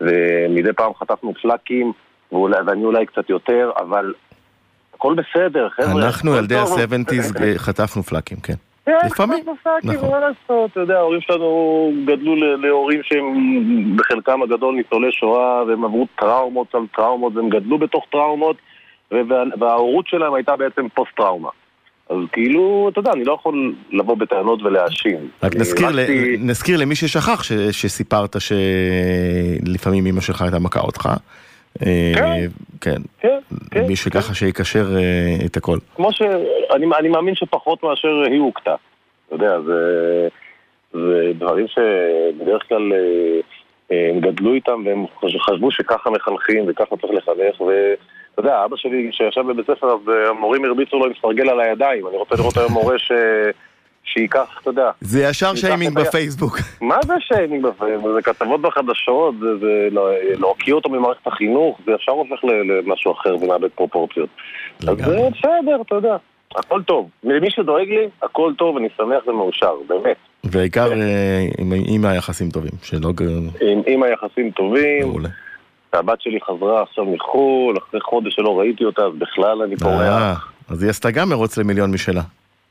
ומדי 0.00 0.72
פעם 0.72 0.92
חטפנו 0.94 1.34
פלאקים 1.42 1.92
ואולי, 2.32 2.56
ואני 2.66 2.84
אולי 2.84 3.06
קצת 3.06 3.30
יותר, 3.30 3.70
אבל 3.76 4.14
הכל 4.94 5.14
בסדר, 5.14 5.68
חבר'ה. 5.68 6.06
אנחנו 6.06 6.36
ילדי 6.36 6.56
ה-70's 6.56 7.58
חטפנו 7.58 8.02
פלאקים, 8.02 8.40
כן. 8.40 8.71
לפעמים, 8.86 9.44
נכון. 9.84 10.10
מה 10.10 10.20
לעשות, 10.20 10.70
אתה 10.70 10.80
יודע, 10.80 10.98
ההורים 10.98 11.20
שלנו 11.20 11.92
גדלו 12.04 12.56
להורים 12.56 13.00
שהם 13.02 13.96
בחלקם 13.96 14.42
הגדול 14.42 14.74
ניצולי 14.74 15.12
שואה 15.12 15.64
והם 15.64 15.84
עברו 15.84 16.06
טראומות 16.18 16.74
על 16.74 16.82
טראומות 16.96 17.36
והם 17.36 17.48
גדלו 17.48 17.78
בתוך 17.78 18.04
טראומות 18.12 18.56
וההורות 19.60 20.08
שלהם 20.08 20.34
הייתה 20.34 20.56
בעצם 20.56 20.88
פוסט 20.94 21.10
טראומה. 21.16 21.48
אז 22.10 22.16
כאילו, 22.32 22.88
אתה 22.92 23.00
יודע, 23.00 23.12
אני 23.12 23.24
לא 23.24 23.32
יכול 23.32 23.74
לבוא 23.90 24.16
בטענות 24.16 24.62
ולהאשים. 24.62 25.28
רק 25.42 25.56
נזכיר, 25.56 25.88
ל... 25.90 26.00
נזכיר 26.38 26.78
למי 26.78 26.94
ששכח 26.94 27.42
ש... 27.42 27.52
שסיפרת 27.52 28.36
שלפעמים 28.40 30.06
אמא 30.06 30.20
שלך 30.20 30.42
הייתה 30.42 30.58
מכה 30.58 30.80
אותך. 30.80 31.08
אה, 31.86 32.12
כן, 32.14 32.50
כן, 32.80 33.02
כן, 33.20 33.38
כן. 33.70 33.86
מי 33.86 33.96
שככה 33.96 34.34
שיקשר 34.34 34.84
אה, 34.96 35.46
את 35.46 35.56
הכל. 35.56 35.78
כמו 35.96 36.12
ש... 36.12 36.22
אני, 36.74 36.86
אני 36.98 37.08
מאמין 37.08 37.34
שפחות 37.34 37.82
מאשר 37.82 38.22
היא 38.30 38.40
הוכתה. 38.40 38.74
אתה 39.26 39.34
יודע, 39.34 39.60
זה, 39.60 40.28
זה 40.92 41.32
דברים 41.38 41.66
שבדרך 41.68 42.62
כלל 42.68 42.92
אה, 42.92 43.40
הם 44.10 44.20
גדלו 44.20 44.54
איתם 44.54 44.82
והם 44.86 45.04
חשבו 45.44 45.70
שככה 45.70 46.10
מחנכים 46.10 46.64
וככה 46.68 46.96
צריך 46.96 47.12
לחנך 47.12 47.60
ואתה 47.60 48.40
יודע, 48.40 48.64
אבא 48.64 48.76
שלי 48.76 49.08
שישב 49.12 49.40
בבית 49.40 49.66
ספר 49.66 49.86
אז 49.86 50.00
המורים 50.30 50.64
הרביצו 50.64 50.98
לו 50.98 51.06
עם 51.06 51.12
סרגל 51.22 51.48
על 51.48 51.60
הידיים 51.60 52.06
אני 52.06 52.16
רוצה 52.16 52.34
לראות 52.34 52.56
היום 52.56 52.72
מורה 52.72 52.98
ש... 52.98 53.12
שייקח, 54.04 54.58
אתה 54.60 54.70
יודע. 54.70 54.90
זה 55.00 55.22
ישר 55.22 55.54
שיימינג 55.54 55.94
בפייסבוק. 55.94 56.58
מה 56.80 56.96
זה 57.06 57.14
שיימינג 57.20 57.66
בפייסבוק? 57.66 58.12
זה 58.14 58.22
כתבות 58.22 58.60
בחדשות, 58.60 59.34
זה 59.60 59.88
להוקיע 60.38 60.74
אותו 60.74 60.90
ממערכת 60.90 61.26
החינוך, 61.26 61.80
זה 61.86 61.92
ישר 61.92 62.12
הופך 62.12 62.44
למשהו 62.44 63.12
אחר 63.12 63.36
ומאבד 63.36 63.68
פרופורציות. 63.74 64.28
אז 64.80 64.96
זה 64.96 65.28
בסדר, 65.30 65.82
אתה 65.86 65.94
יודע. 65.94 66.16
הכל 66.56 66.82
טוב. 66.82 67.08
למי 67.24 67.50
שדואג 67.50 67.88
לי, 67.88 68.08
הכל 68.22 68.52
טוב, 68.58 68.76
אני 68.76 68.88
שמח 68.96 69.26
ומאושר, 69.26 69.74
באמת. 69.88 70.16
בעיקר 70.44 70.92
אה, 70.92 71.46
עם 71.86 72.04
היחסים 72.04 72.50
טובים, 72.50 72.72
שלא... 72.82 73.12
עם 73.86 74.02
היחסים 74.02 74.50
טובים. 74.50 75.12
הבת 75.92 76.20
שלי 76.20 76.38
חזרה 76.40 76.82
עכשיו 76.82 77.04
מחו"ל, 77.04 77.76
אחרי 77.78 78.00
חודש 78.00 78.34
שלא 78.34 78.58
ראיתי 78.58 78.84
אותה, 78.84 79.02
אז 79.02 79.12
בכלל 79.18 79.62
אני 79.62 79.76
פורח. 79.76 80.00
אה, 80.00 80.34
אז 80.68 80.82
היא 80.82 80.90
עשתה 80.90 81.10
גם 81.10 81.28
מרוץ 81.28 81.58
למיליון 81.58 81.90
משלה. 81.90 82.22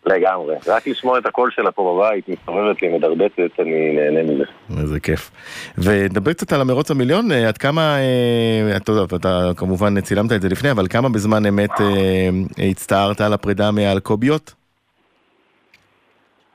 לגמרי. 0.06 0.56
רק 0.68 0.88
לשמוע 0.88 1.20
את 1.20 1.26
הקול 1.26 1.52
שלה 1.52 1.72
פה 1.72 1.96
בבית, 1.96 2.30
מסתובבת 2.30 2.82
לי, 2.82 2.98
מדרבצת, 2.98 3.60
אני 3.60 3.94
נהנה 3.96 4.24
מזה. 4.24 4.44
איזה 4.82 5.00
כיף. 5.00 5.32
ונדבר 5.78 6.34
קצת 6.34 6.54
על 6.54 6.62
המרוץ 6.62 6.92
המיליון, 6.92 7.32
אה, 7.32 7.48
עד 7.48 7.58
כמה, 7.58 7.82
אה, 7.82 8.78
אתה 8.78 8.92
יודע, 8.92 9.16
אתה 9.16 9.52
כמובן 9.58 10.02
צילמת 10.02 10.32
את 10.32 10.42
זה 10.42 10.50
לפני, 10.50 10.72
אבל 10.72 10.88
כמה 10.88 11.10
בזמן 11.10 11.46
אמת 11.46 11.82
אה, 11.82 12.30
הצטערת 12.70 13.22
על 13.22 13.34
הפרידה 13.34 13.72
מהאלקוביות? 13.72 14.54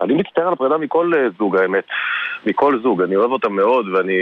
אני 0.01 0.15
מצטער 0.15 0.47
על 0.47 0.53
הפרידה 0.53 0.77
מכל 0.79 1.13
זוג 1.39 1.57
האמת, 1.57 1.85
מכל 2.47 2.79
זוג, 2.83 3.03
אני 3.03 3.17
אוהב 3.17 3.31
אותם 3.31 3.53
מאוד 3.53 3.87
ואני 3.89 4.19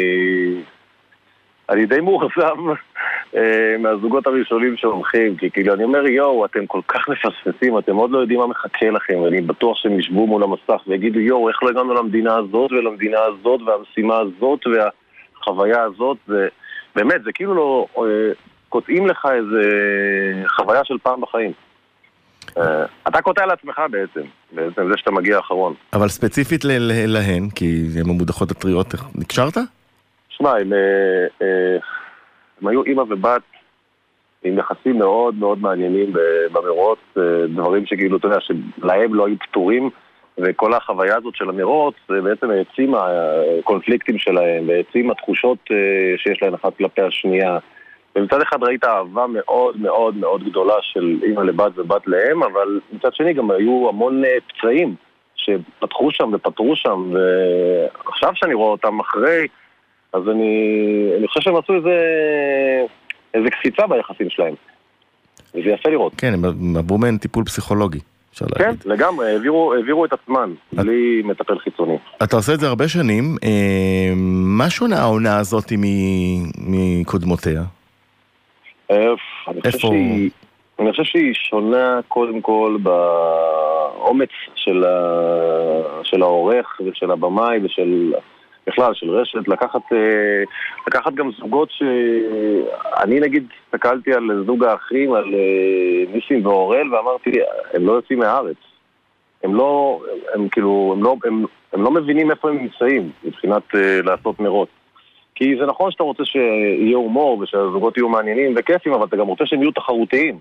אני 1.70 1.86
די 1.86 2.00
מאוכזב 2.00 2.56
מהזוגות 3.78 4.26
הראשונים 4.26 4.76
שהולכים, 4.76 5.36
כי 5.36 5.50
כאילו 5.50 5.74
אני 5.74 5.84
אומר 5.84 6.06
יואו, 6.06 6.44
אתם 6.44 6.66
כל 6.66 6.80
כך 6.88 7.08
מפספסים, 7.08 7.78
אתם 7.78 7.96
עוד 7.96 8.10
לא 8.10 8.18
יודעים 8.18 8.40
מה 8.40 8.46
מחכה 8.46 8.90
לכם, 8.90 9.18
ואני 9.18 9.40
בטוח 9.40 9.76
שהם 9.76 9.98
ישבו 9.98 10.26
מול 10.26 10.42
המסך 10.42 10.82
ויגידו 10.86 11.20
יואו, 11.20 11.48
איך 11.48 11.62
לא 11.62 11.68
הגענו 11.70 11.94
למדינה 11.94 12.36
הזאת 12.36 12.72
ולמדינה 12.72 13.18
הזאת 13.20 13.60
והמשימה 13.62 14.18
הזאת 14.18 14.60
והחוויה 14.66 15.82
הזאת, 15.82 16.16
ובאמת, 16.28 17.22
זה 17.24 17.32
כאילו 17.32 17.54
לא... 17.54 17.86
אה, 17.98 18.32
קוטעים 18.74 19.06
לך 19.06 19.28
איזה 19.34 19.62
חוויה 20.56 20.84
של 20.84 20.94
פעם 21.02 21.20
בחיים. 21.20 21.52
אה, 22.58 22.84
אתה 23.08 23.22
קוטע 23.22 23.46
לעצמך 23.46 23.82
בעצם, 23.90 24.20
בעצם 24.52 24.88
זה 24.88 24.96
שאתה 24.96 25.10
מגיע 25.10 25.38
אחרון. 25.38 25.74
אבל 25.92 26.08
ספציפית 26.08 26.64
להן, 27.06 27.48
כי 27.54 27.86
הן 28.00 28.10
המודחות 28.10 28.50
הטריות, 28.50 28.94
נקשרת? 29.14 29.56
שמע, 30.28 30.52
הם, 32.60 32.66
אה, 32.66 32.72
אה, 32.72 32.72
היו 32.72 32.84
אימא 32.84 33.02
ובת 33.08 33.42
עם 34.44 34.58
יחסים 34.58 34.98
מאוד 34.98 35.34
מאוד 35.34 35.58
מעניינים 35.58 36.12
במרוץ, 36.52 36.98
אה, 37.16 37.46
דברים 37.46 37.86
שכאילו, 37.86 38.16
אתה 38.16 38.26
יודע, 38.26 38.40
שלהם 38.40 39.14
לא 39.14 39.26
היו 39.26 39.36
פתורים, 39.38 39.90
וכל 40.38 40.74
החוויה 40.74 41.16
הזאת 41.16 41.34
של 41.36 41.48
המרוץ 41.48 41.94
בעצם 42.08 42.50
העצימה 42.50 43.06
קונפליקטים 43.64 44.18
שלהם, 44.18 44.68
והעצימה 44.68 45.14
תחושות 45.14 45.58
שיש 46.16 46.42
להם 46.42 46.54
אחת 46.54 46.76
כלפי 46.76 47.02
השנייה. 47.02 47.58
ומצד 48.16 48.42
אחד 48.42 48.62
ראית 48.62 48.84
אהבה 48.84 49.26
מאוד 49.26 49.80
מאוד 49.80 50.16
מאוד 50.16 50.44
גדולה 50.44 50.74
של 50.80 51.18
אימא 51.22 51.40
לבת 51.40 51.78
ובת 51.78 52.06
לאם, 52.06 52.42
אבל 52.42 52.80
מצד 52.92 53.14
שני 53.14 53.32
גם 53.32 53.50
היו 53.50 53.88
המון 53.88 54.22
פצעים 54.48 54.94
שפתחו 55.36 56.10
שם 56.10 56.30
ופתרו 56.32 56.76
שם, 56.76 57.12
ועכשיו 57.12 58.30
שאני 58.34 58.54
רואה 58.54 58.70
אותם 58.70 59.00
אחרי... 59.00 59.46
אז 60.14 60.22
אני, 60.28 61.10
אני 61.18 61.28
חושב 61.28 61.40
שהם 61.40 61.56
עשו 61.56 61.74
איזה, 61.74 61.96
איזה 63.34 63.50
קפיצה 63.50 63.86
ביחסים 63.86 64.30
שלהם. 64.30 64.54
וזה 65.54 65.68
יפה 65.68 65.88
לראות. 65.88 66.12
כן, 66.18 66.32
הם 66.34 66.76
עברו 66.76 66.98
מהן 66.98 67.16
טיפול 67.16 67.44
פסיכולוגי. 67.44 67.98
אפשר 68.32 68.46
כן, 68.46 68.64
להגיד. 68.64 68.82
לגמרי, 68.86 69.32
העבירו, 69.32 69.74
העבירו 69.74 70.04
את 70.04 70.12
עצמן, 70.12 70.52
את... 70.74 70.78
בלי 70.78 71.22
מטפל 71.24 71.58
חיצוני. 71.58 71.96
אתה 72.22 72.36
עושה 72.36 72.54
את 72.54 72.60
זה 72.60 72.68
הרבה 72.68 72.88
שנים, 72.88 73.36
אה, 73.44 74.12
מה 74.56 74.70
שונה 74.70 74.96
העונה 74.96 75.38
הזאת 75.38 75.72
מקודמותיה? 76.58 77.62
אה, 78.90 78.96
אני 79.48 79.60
איפה? 79.64 79.78
שהיא... 79.78 80.30
אני 80.78 80.90
חושב 80.90 81.04
שהיא 81.04 81.34
שונה 81.34 82.00
קודם 82.08 82.40
כל 82.40 82.76
באומץ 82.82 84.28
של, 84.54 84.84
ה... 84.84 86.02
של 86.02 86.22
העורך 86.22 86.80
ושל 86.86 87.10
הבמאי 87.10 87.58
ושל 87.64 88.12
בכלל, 88.66 88.94
של 88.94 89.10
רשת, 89.10 89.48
לקחת, 89.48 89.92
אה, 89.92 90.42
לקחת 90.86 91.14
גם 91.14 91.30
זוגות 91.38 91.70
ש... 91.70 91.82
אני 93.02 93.20
נגיד 93.20 93.46
הסתכלתי 93.66 94.14
על 94.14 94.44
זוג 94.46 94.64
האחים, 94.64 95.12
על 95.12 95.34
אה, 95.34 96.12
ניסים 96.12 96.46
ואורל, 96.46 96.94
ואמרתי, 96.94 97.30
הם 97.74 97.86
לא 97.86 97.92
יוצאים 97.92 98.18
מהארץ. 98.18 98.56
הם 99.44 99.54
לא, 99.54 100.00
הם 100.34 100.48
כאילו, 100.48 100.94
הם 100.96 101.02
לא, 101.02 101.16
הם, 101.24 101.44
הם 101.72 101.82
לא 101.82 101.90
מבינים 101.90 102.30
איפה 102.30 102.50
הם 102.50 102.58
נמצאים 102.58 103.10
מבחינת 103.24 103.74
אה, 103.74 103.98
לעשות 104.04 104.40
מרוץ. 104.40 104.68
כי 105.34 105.56
זה 105.60 105.66
נכון 105.66 105.90
שאתה 105.90 106.02
רוצה 106.02 106.24
שיהיה 106.24 106.96
הומור 106.96 107.38
ושהזוגות 107.38 107.96
יהיו 107.96 108.08
מעניינים 108.08 108.54
וכיפים, 108.56 108.92
אבל 108.92 109.06
אתה 109.06 109.16
גם 109.16 109.26
רוצה 109.26 109.46
שהם 109.46 109.62
יהיו 109.62 109.70
תחרותיים. 109.70 110.38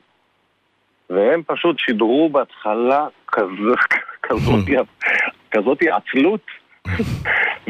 והם 1.10 1.42
פשוט 1.48 1.80
שידרו 1.80 2.30
בהתחלה 2.30 3.08
כזאת, 3.28 3.80
כזאת, 4.28 4.88
כזאת 5.52 5.78
עצלות 5.82 6.42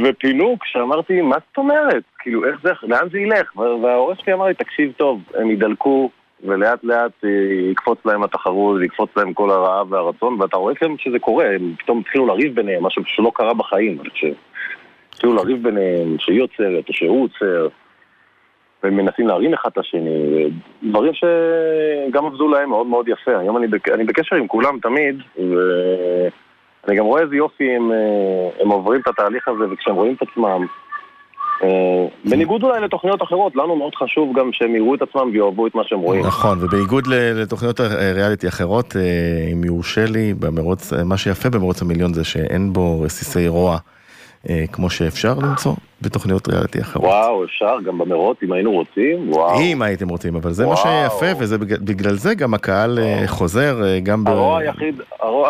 ופינוק, 0.03 0.65
שאמרתי, 0.65 1.21
מה 1.21 1.35
זאת 1.47 1.57
אומרת? 1.57 2.03
כאילו, 2.19 2.45
איך 2.45 2.55
זה, 2.63 2.71
לאן 2.83 3.09
זה 3.11 3.19
ילך? 3.19 3.57
והעורך 3.57 4.19
שלי 4.19 4.33
אמר 4.33 4.45
לי, 4.45 4.53
תקשיב 4.53 4.91
טוב, 4.97 5.21
הם 5.35 5.51
ידלקו, 5.51 6.09
ולאט 6.43 6.83
לאט 6.83 7.11
אה, 7.25 7.29
יקפוץ 7.71 7.99
להם 8.05 8.23
התחרות, 8.23 8.81
יקפוץ 8.83 9.09
להם 9.17 9.33
כל 9.33 9.49
הרעב 9.49 9.91
והרצון, 9.91 10.41
ואתה 10.41 10.57
רואה 10.57 10.73
גם 10.83 10.95
שזה 10.97 11.19
קורה, 11.19 11.45
הם 11.45 11.73
פתאום 11.79 11.99
התחילו 11.99 12.25
לריב 12.25 12.55
ביניהם, 12.55 12.83
משהו 12.83 13.03
שלא 13.05 13.31
קרה 13.35 13.53
בחיים, 13.53 13.97
אני 14.01 14.09
חושב. 14.09 14.33
התחילו 15.09 15.33
לריב 15.33 15.63
ביניהם, 15.63 16.15
שהיא 16.19 16.41
עוצרת 16.41 16.89
או 16.89 16.93
שהוא 16.93 17.23
עוצר, 17.23 17.67
והם 18.83 18.97
מנסים 18.97 19.27
להרים 19.27 19.53
אחד 19.53 19.69
את 19.73 19.77
השני, 19.77 20.49
דברים 20.83 21.13
שגם 21.13 22.25
עבדו 22.25 22.47
להם 22.47 22.69
מאוד 22.69 22.87
מאוד 22.87 23.07
יפה. 23.07 23.39
היום 23.39 23.57
אני, 23.57 23.67
בק... 23.67 23.89
אני 23.89 24.03
בקשר 24.03 24.35
עם 24.35 24.47
כולם 24.47 24.79
תמיד, 24.81 25.21
ואני 26.87 26.97
גם 26.97 27.05
רואה 27.05 27.21
איזה 27.21 27.35
יופי 27.35 27.75
הם, 27.75 27.91
אה, 27.91 28.61
הם 28.61 28.69
עוברים 28.69 29.01
את 29.01 29.07
התהליך 29.07 29.47
הזה, 29.47 29.63
וכשהם 29.71 29.95
רואים 29.95 30.13
את 30.13 30.21
עצמם, 30.21 30.65
אה, 31.63 32.07
בניגוד 32.25 32.63
אולי 32.63 32.81
לתוכניות 32.81 33.23
אחרות, 33.23 33.55
לנו 33.55 33.75
מאוד 33.75 33.95
חשוב 33.95 34.39
גם 34.39 34.49
שהם 34.53 34.75
יראו 34.75 34.95
את 34.95 35.01
עצמם 35.01 35.29
ויאהבו 35.33 35.67
את 35.67 35.75
מה 35.75 35.81
שהם 35.85 35.99
רואים. 35.99 36.25
נכון, 36.25 36.57
ובניגוד 36.61 37.07
לתוכניות 37.07 37.79
ריאליטי 38.15 38.47
אחרות, 38.47 38.95
אה, 38.95 39.01
אם 39.53 39.63
יורשה 39.63 40.05
לי, 40.05 40.33
במרוץ, 40.33 40.93
מה 40.93 41.17
שיפה 41.17 41.49
במרוץ 41.49 41.81
המיליון 41.81 42.13
זה 42.13 42.23
שאין 42.23 42.73
בו 42.73 43.01
רסיסי 43.01 43.47
רוע. 43.47 43.77
כמו 44.71 44.89
שאפשר 44.89 45.33
למצוא 45.41 45.73
בתוכניות 46.01 46.47
ריאליטי 46.47 46.81
אחרות. 46.81 47.05
וואו, 47.05 47.43
אפשר, 47.45 47.75
גם 47.85 47.97
במרוץ, 47.97 48.37
אם 48.43 48.51
היינו 48.51 48.71
רוצים, 48.71 49.33
וואו. 49.33 49.59
אם 49.59 49.81
הייתם 49.81 50.09
רוצים, 50.09 50.35
אבל 50.35 50.51
זה 50.51 50.67
וואו. 50.67 50.75
מה 50.75 51.09
שיפה, 51.09 51.45
ובגלל 51.49 52.13
זה 52.13 52.35
גם 52.35 52.53
הקהל 52.53 52.99
וואו. 52.99 53.27
חוזר, 53.27 53.75
גם 54.03 54.23
ב... 54.23 54.27
הרוע 54.27 54.59
היחיד, 54.59 55.01
הרוע... 55.19 55.49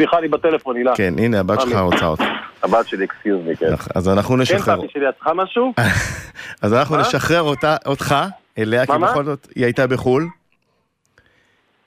סליחה, 0.00 0.18
אני 0.18 0.28
בטלפון, 0.28 0.76
הילה. 0.76 0.92
כן, 0.96 1.14
הנה, 1.18 1.40
הבת 1.40 1.60
שלך 1.60 1.76
רוצה 1.76 2.06
אותך. 2.06 2.24
הבת 2.62 2.88
שלי, 2.88 3.04
אקסיוז 3.04 3.40
מי, 3.46 3.56
כן. 3.56 3.66
אז 3.94 4.08
אנחנו 4.08 4.36
נשחרר... 4.36 4.76
כן, 4.76 4.80
פאפי 4.80 4.92
שלי, 4.92 5.08
את 5.08 5.14
צריכה 5.14 5.34
משהו? 5.34 5.72
אז 6.62 6.74
אנחנו 6.74 6.96
נשחרר 6.96 7.42
אותך 7.86 8.14
אליה, 8.58 8.86
כי 8.86 8.92
בכל 9.02 9.24
זאת 9.24 9.48
היא 9.54 9.64
הייתה 9.64 9.86
בחו"ל. 9.86 10.28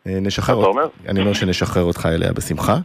אה, 0.08 0.18
נשחרר 0.22 0.56
אותך, 0.56 0.80
אני 1.08 1.22
אומר 1.22 1.34
שנשחרר 1.34 1.84
אותך 1.84 2.06
אליה 2.06 2.34
בשמחה. 2.34 2.78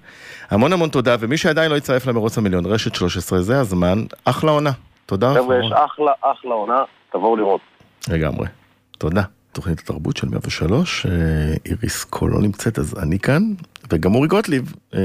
המון 0.51 0.73
המון 0.73 0.88
תודה, 0.88 1.17
ומי 1.21 1.37
שעדיין 1.37 1.71
לא 1.71 1.77
יצטרף 1.77 2.07
למרוץ 2.07 2.38
המיליון, 2.38 2.67
רשת 2.67 2.95
13, 2.95 3.41
זה 3.41 3.61
הזמן, 3.61 4.05
אחלה 4.25 4.51
עונה. 4.51 4.71
תודה. 5.07 5.35
חבר'ה, 5.35 5.59
יש 5.59 5.73
אחלה, 5.73 6.12
אחלה 6.21 6.55
עונה, 6.55 6.83
תבואו 7.12 7.37
לראות. 7.37 7.61
לגמרי. 8.09 8.47
תודה. 8.99 9.23
תוכנית 9.59 9.79
התרבות 9.79 10.16
של 10.16 10.29
103, 10.29 11.07
אה, 11.07 11.12
איריס 11.66 12.05
קול 12.05 12.31
לא 12.31 12.40
נמצאת, 12.40 12.79
אז 12.79 12.94
אני 12.99 13.18
כאן, 13.18 13.42
וגם 13.92 14.14
אורי 14.14 14.29
גוטליב 14.29 14.75
אה, 14.94 15.01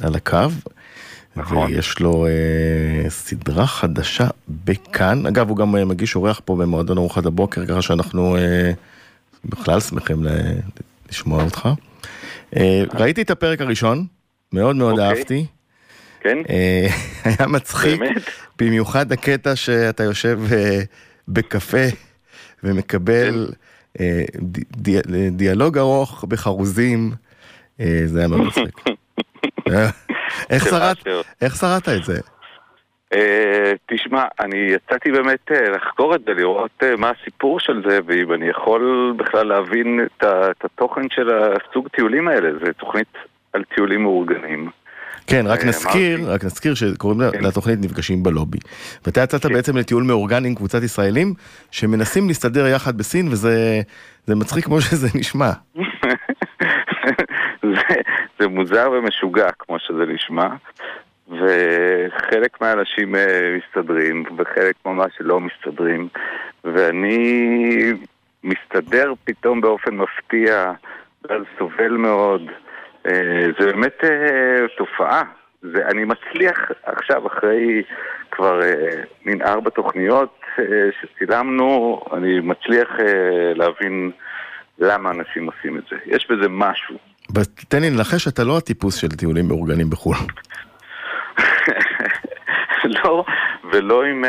על 0.00 0.14
הקו. 0.14 0.38
נכון. 1.36 1.72
ויש 1.72 1.98
לו 2.00 2.26
אה, 2.26 3.10
סדרה 3.10 3.66
חדשה 3.66 4.28
בכאן. 4.48 5.26
אגב, 5.26 5.48
הוא 5.48 5.56
גם 5.56 5.76
אה, 5.76 5.84
מגיש 5.84 6.16
אורח 6.16 6.40
פה 6.44 6.56
במועדון 6.56 6.98
ארוחת 6.98 7.26
הבוקר, 7.26 7.66
ככה 7.66 7.82
שאנחנו 7.82 8.36
אה, 8.36 8.72
בכלל 9.44 9.80
שמחים 9.80 10.24
ל- 10.24 10.58
לשמוע 11.10 11.44
אותך. 11.44 11.68
אה, 12.56 12.82
ראיתי 12.94 13.22
את 13.22 13.30
הפרק 13.30 13.60
הראשון, 13.60 14.06
מאוד 14.52 14.76
מאוד 14.76 14.98
אוקיי. 14.98 15.08
אהבתי. 15.08 15.46
כן? 16.20 16.38
אה, 16.50 16.86
היה 17.24 17.46
מצחיק, 17.46 18.00
באמת? 18.00 18.22
במיוחד 18.58 19.12
הקטע 19.12 19.56
שאתה 19.56 20.04
יושב 20.04 20.40
אה, 20.52 20.80
בקפה 21.28 21.86
ומקבל 22.64 23.46
אה, 24.00 24.22
ד- 24.36 24.88
ד- 24.88 25.36
דיאלוג 25.36 25.78
ארוך 25.78 26.24
בחרוזים, 26.28 27.10
אה, 27.80 28.00
זה 28.04 28.18
היה 28.18 28.28
מאוד 28.28 28.40
מצחיק. 28.40 28.80
איך 30.50 30.66
אשר. 30.66 31.20
איך 31.42 31.56
שרדת 31.56 31.88
את 31.88 32.04
זה? 32.04 32.20
אה, 33.14 33.72
תשמע, 33.86 34.24
אני 34.40 34.56
יצאתי 34.56 35.10
באמת 35.10 35.52
אה, 35.52 35.70
לחקור 35.70 36.14
את 36.14 36.20
זה, 36.26 36.34
לראות 36.34 36.70
אה, 36.82 36.96
מה 36.96 37.10
הסיפור 37.20 37.60
של 37.60 37.82
זה, 37.88 37.98
ואם 38.06 38.32
אני 38.32 38.48
יכול 38.48 39.14
בכלל 39.16 39.46
להבין 39.46 40.00
את 40.20 40.24
התוכן 40.64 41.10
של 41.10 41.28
הסוג 41.30 41.88
טיולים 41.88 42.28
האלה. 42.28 42.50
זה 42.64 42.72
תוכנית 42.72 43.08
על 43.52 43.64
טיולים 43.74 44.02
מאורגנים. 44.02 44.70
כן, 45.30 45.46
רק 45.46 45.60
אה, 45.60 45.68
נזכיר. 45.68 46.32
רק 46.32 46.44
נזכיר 46.44 46.74
שקוראים 46.74 47.20
כן. 47.32 47.44
לתוכנית 47.44 47.78
נפגשים 47.84 48.22
בלובי. 48.22 48.58
ואתה 49.06 49.20
יצאת 49.20 49.46
בעצם 49.46 49.76
לטיול 49.76 50.02
מאורגן 50.02 50.44
עם 50.44 50.54
קבוצת 50.54 50.82
ישראלים 50.82 51.34
שמנסים 51.70 52.28
להסתדר 52.28 52.66
יחד 52.66 52.98
בסין, 52.98 53.28
וזה 53.28 53.80
זה 54.26 54.34
מצחיק 54.34 54.64
כמו 54.64 54.80
שזה 54.80 55.08
נשמע. 55.14 55.50
זה, 57.62 57.94
זה 58.40 58.48
מוזר 58.48 58.90
ומשוגע, 58.90 59.48
כמו 59.58 59.76
שזה 59.78 60.04
נשמע. 60.06 60.48
וחלק 61.28 62.60
מהאנשים 62.60 63.16
אה, 63.16 63.56
מסתדרים, 63.58 64.24
וחלק 64.38 64.74
ממש 64.86 65.12
לא 65.20 65.40
מסתדרים. 65.40 66.08
ואני 66.64 67.92
מסתדר 68.44 69.12
פתאום 69.24 69.60
באופן 69.60 69.94
מפתיע, 69.94 70.72
ואז 71.24 71.42
סובל 71.58 71.90
מאוד. 71.90 72.42
אה, 73.06 73.46
זה 73.58 73.66
באמת 73.66 74.04
אה, 74.04 74.68
תופעה. 74.76 75.22
זה, 75.62 75.86
אני 75.86 76.04
מצליח 76.04 76.70
עכשיו, 76.82 77.26
אחרי 77.26 77.82
כבר 78.30 78.62
אה, 78.62 79.02
מין 79.24 79.42
ארבע 79.42 79.70
תוכניות 79.70 80.40
שצילמנו, 81.00 82.00
אני 82.12 82.40
מצליח 82.40 82.88
להבין 83.54 84.10
למה 84.78 85.10
אנשים 85.10 85.46
עושים 85.46 85.78
את 85.78 85.82
זה. 85.90 85.96
יש 86.06 86.26
בזה 86.30 86.48
משהו. 86.48 86.96
אבל 87.32 87.42
תן 87.68 87.80
לי 87.80 87.90
לנחש 87.90 88.24
שאתה 88.24 88.44
לא 88.44 88.58
הטיפוס 88.58 88.96
של 88.96 89.08
טיולים 89.08 89.48
מאורגנים 89.48 89.90
בחו"ל. 89.90 90.16
לא, 93.04 93.24
ולא 93.72 94.04
עם 94.04 94.24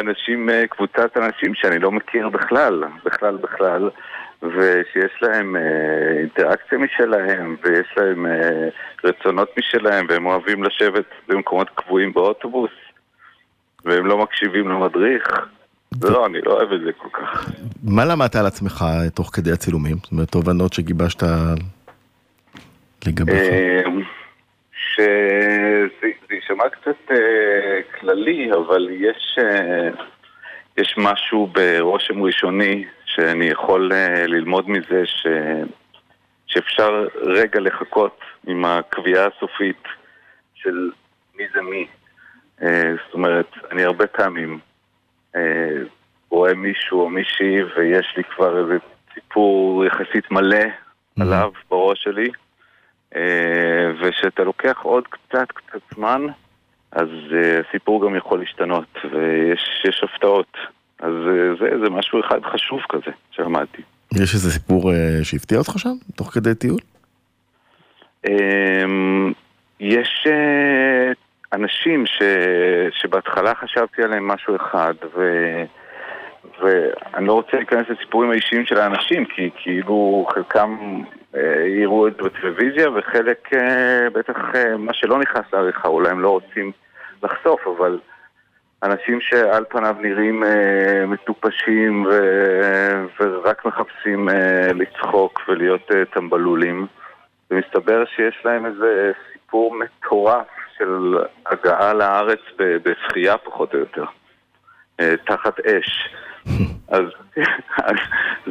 אנשים, 0.00 0.48
קבוצת 0.70 1.16
אנשים 1.16 1.54
שאני 1.54 1.78
לא 1.78 1.90
מכיר 1.90 2.28
בכלל, 2.28 2.84
בכלל 3.04 3.36
בכלל, 3.36 3.90
ושיש 4.42 5.22
להם 5.22 5.56
אה, 5.56 6.18
אינטראקציה 6.18 6.78
משלהם, 6.78 7.56
ויש 7.62 7.86
להם 7.96 8.26
אה, 8.26 8.68
רצונות 9.04 9.48
משלהם, 9.58 10.06
והם 10.08 10.26
אוהבים 10.26 10.64
לשבת 10.64 11.04
במקומות 11.28 11.70
קבועים 11.74 12.12
באוטובוס, 12.12 12.70
והם 13.84 14.06
לא 14.06 14.18
מקשיבים 14.18 14.68
למדריך. 14.68 15.24
לא, 16.02 16.26
אני 16.26 16.38
לא 16.40 16.52
אוהב 16.52 16.72
את 16.72 16.80
זה 16.80 16.92
כל 16.92 17.08
כך. 17.12 17.50
מה 17.84 18.04
למדת 18.04 18.36
על 18.36 18.46
עצמך 18.46 18.84
תוך 19.14 19.30
כדי 19.34 19.52
הצילומים? 19.52 19.96
זאת 20.02 20.12
אומרת, 20.12 20.28
תובנות 20.28 20.72
שגיבשת 20.72 21.22
לגביך. 23.06 23.42
אמ, 23.86 24.02
שזה 24.70 25.86
זה 26.00 26.34
יישמע 26.34 26.68
קצת 26.68 27.10
אה, 27.10 27.80
כללי, 28.00 28.50
אבל 28.52 28.88
אה, 29.38 29.88
יש 30.78 30.94
משהו 30.98 31.46
ברושם 31.46 32.22
ראשוני 32.22 32.84
שאני 33.16 33.46
יכול 33.46 33.92
אה, 33.92 34.26
ללמוד 34.26 34.70
מזה 34.70 35.06
ש, 35.06 35.26
שאפשר 36.46 37.06
רגע 37.14 37.60
לחכות 37.60 38.20
עם 38.46 38.64
הקביעה 38.64 39.26
הסופית 39.26 39.82
של 40.54 40.90
מי 41.38 41.44
זה 41.54 41.62
מי. 41.62 41.86
אה, 42.62 42.92
זאת 43.04 43.14
אומרת, 43.14 43.46
אני 43.72 43.84
הרבה 43.84 44.06
פעמים 44.06 44.58
אה, 45.36 45.82
רואה 46.30 46.54
מישהו 46.54 47.00
או 47.00 47.08
מישהי 47.08 47.62
ויש 47.62 48.14
לי 48.16 48.24
כבר 48.24 48.58
איזה 48.58 48.78
סיפור 49.14 49.84
יחסית 49.84 50.30
מלא 50.30 50.64
עליו 51.20 51.50
בראש 51.70 52.02
שלי. 52.02 52.30
וכשאתה 54.00 54.44
לוקח 54.44 54.78
עוד 54.82 55.04
קצת 55.06 55.52
קצת 55.52 55.80
זמן, 55.94 56.26
אז 56.92 57.08
הסיפור 57.68 58.06
גם 58.06 58.16
יכול 58.16 58.38
להשתנות, 58.38 58.96
ויש 59.12 59.84
יש 59.88 60.04
הפתעות. 60.04 60.56
אז 61.00 61.12
אה, 61.12 61.54
זה, 61.60 61.78
זה 61.84 61.90
משהו 61.90 62.20
אחד 62.20 62.40
חשוב 62.42 62.80
כזה 62.88 63.10
שלמדתי. 63.30 63.82
יש 64.14 64.34
איזה 64.34 64.50
סיפור 64.50 64.92
אה, 64.92 65.18
שהפתיע 65.22 65.58
אותך 65.58 65.78
שם, 65.78 65.94
תוך 66.16 66.30
כדי 66.30 66.54
טיול? 66.54 66.78
אמ, 68.28 69.32
יש 69.80 70.26
אה, 70.26 71.12
אנשים 71.52 72.06
ש, 72.06 72.22
שבהתחלה 73.02 73.54
חשבתי 73.54 74.02
עליהם 74.02 74.28
משהו 74.28 74.56
אחד, 74.56 74.94
ו, 75.16 75.20
ואני 76.60 77.26
לא 77.26 77.32
רוצה 77.32 77.56
להיכנס 77.56 77.86
לסיפורים 77.88 78.30
האישיים 78.30 78.66
של 78.66 78.78
האנשים, 78.78 79.24
כי 79.24 79.50
כאילו 79.56 80.26
חלקם 80.34 81.02
אה, 81.36 81.66
יראו 81.66 82.08
את 82.08 82.16
זה 82.16 82.22
בטלוויזיה, 82.22 82.90
וחלק 82.90 83.48
אה, 83.52 84.10
בטח 84.10 84.36
אה, 84.54 84.76
מה 84.76 84.94
שלא 84.94 85.18
נכנס 85.18 85.44
לעריכה, 85.52 85.88
אולי 85.88 86.10
הם 86.10 86.20
לא 86.20 86.30
רוצים 86.30 86.72
לחשוף, 87.22 87.60
אבל 87.78 87.98
אנשים 88.82 89.20
שעל 89.20 89.64
פניו 89.68 89.96
נראים 90.00 90.44
אה, 90.44 91.06
מטופשים 91.06 92.06
ו... 92.06 92.10
ורק 93.20 93.64
מחפשים 93.64 94.28
אה, 94.28 94.72
לצחוק 94.72 95.40
ולהיות 95.48 95.90
אה, 95.94 96.04
טמבלולים. 96.04 96.86
ומסתבר 97.50 98.04
שיש 98.04 98.42
להם 98.44 98.66
איזה 98.66 99.12
סיפור 99.32 99.78
מטורף 99.78 100.46
של 100.78 101.18
הגעה 101.46 101.94
לארץ 101.94 102.40
בשחייה 102.58 103.38
פחות 103.38 103.74
או 103.74 103.78
יותר, 103.78 104.04
אה, 105.00 105.14
תחת 105.26 105.60
אש. 105.60 106.08
אז, 106.88 107.04
אז 107.78 107.96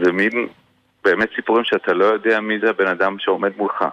זה 0.03 0.11
מין 0.11 0.47
באמת 1.03 1.29
סיפורים 1.35 1.63
שאתה 1.63 1.93
לא 1.93 2.05
יודע 2.05 2.39
מי 2.39 2.59
זה 2.59 2.69
הבן 2.69 2.87
אדם 2.87 3.19
שעומד 3.19 3.51
מולך. 3.57 3.85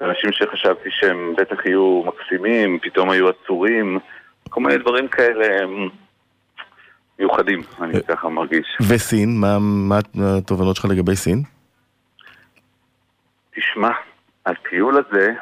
ואנשים 0.00 0.32
שחשבתי 0.32 0.88
שהם 0.90 1.34
בטח 1.36 1.66
יהיו 1.66 2.02
מקסימים, 2.06 2.78
פתאום 2.82 3.10
היו 3.10 3.28
עצורים, 3.28 3.98
כל 4.50 4.60
מיני 4.60 4.78
דברים 4.78 5.08
כאלה 5.08 5.46
מיוחדים, 7.18 7.62
אני 7.80 8.02
ככה 8.08 8.28
מרגיש. 8.28 8.66
וסין, 8.88 9.40
מה, 9.40 9.58
מה 9.60 9.98
התובנות 10.38 10.76
שלך 10.76 10.84
לגבי 10.84 11.16
סין? 11.16 11.42
תשמע, 13.56 13.90
הטיול 14.46 14.94
הזה, 15.06 15.32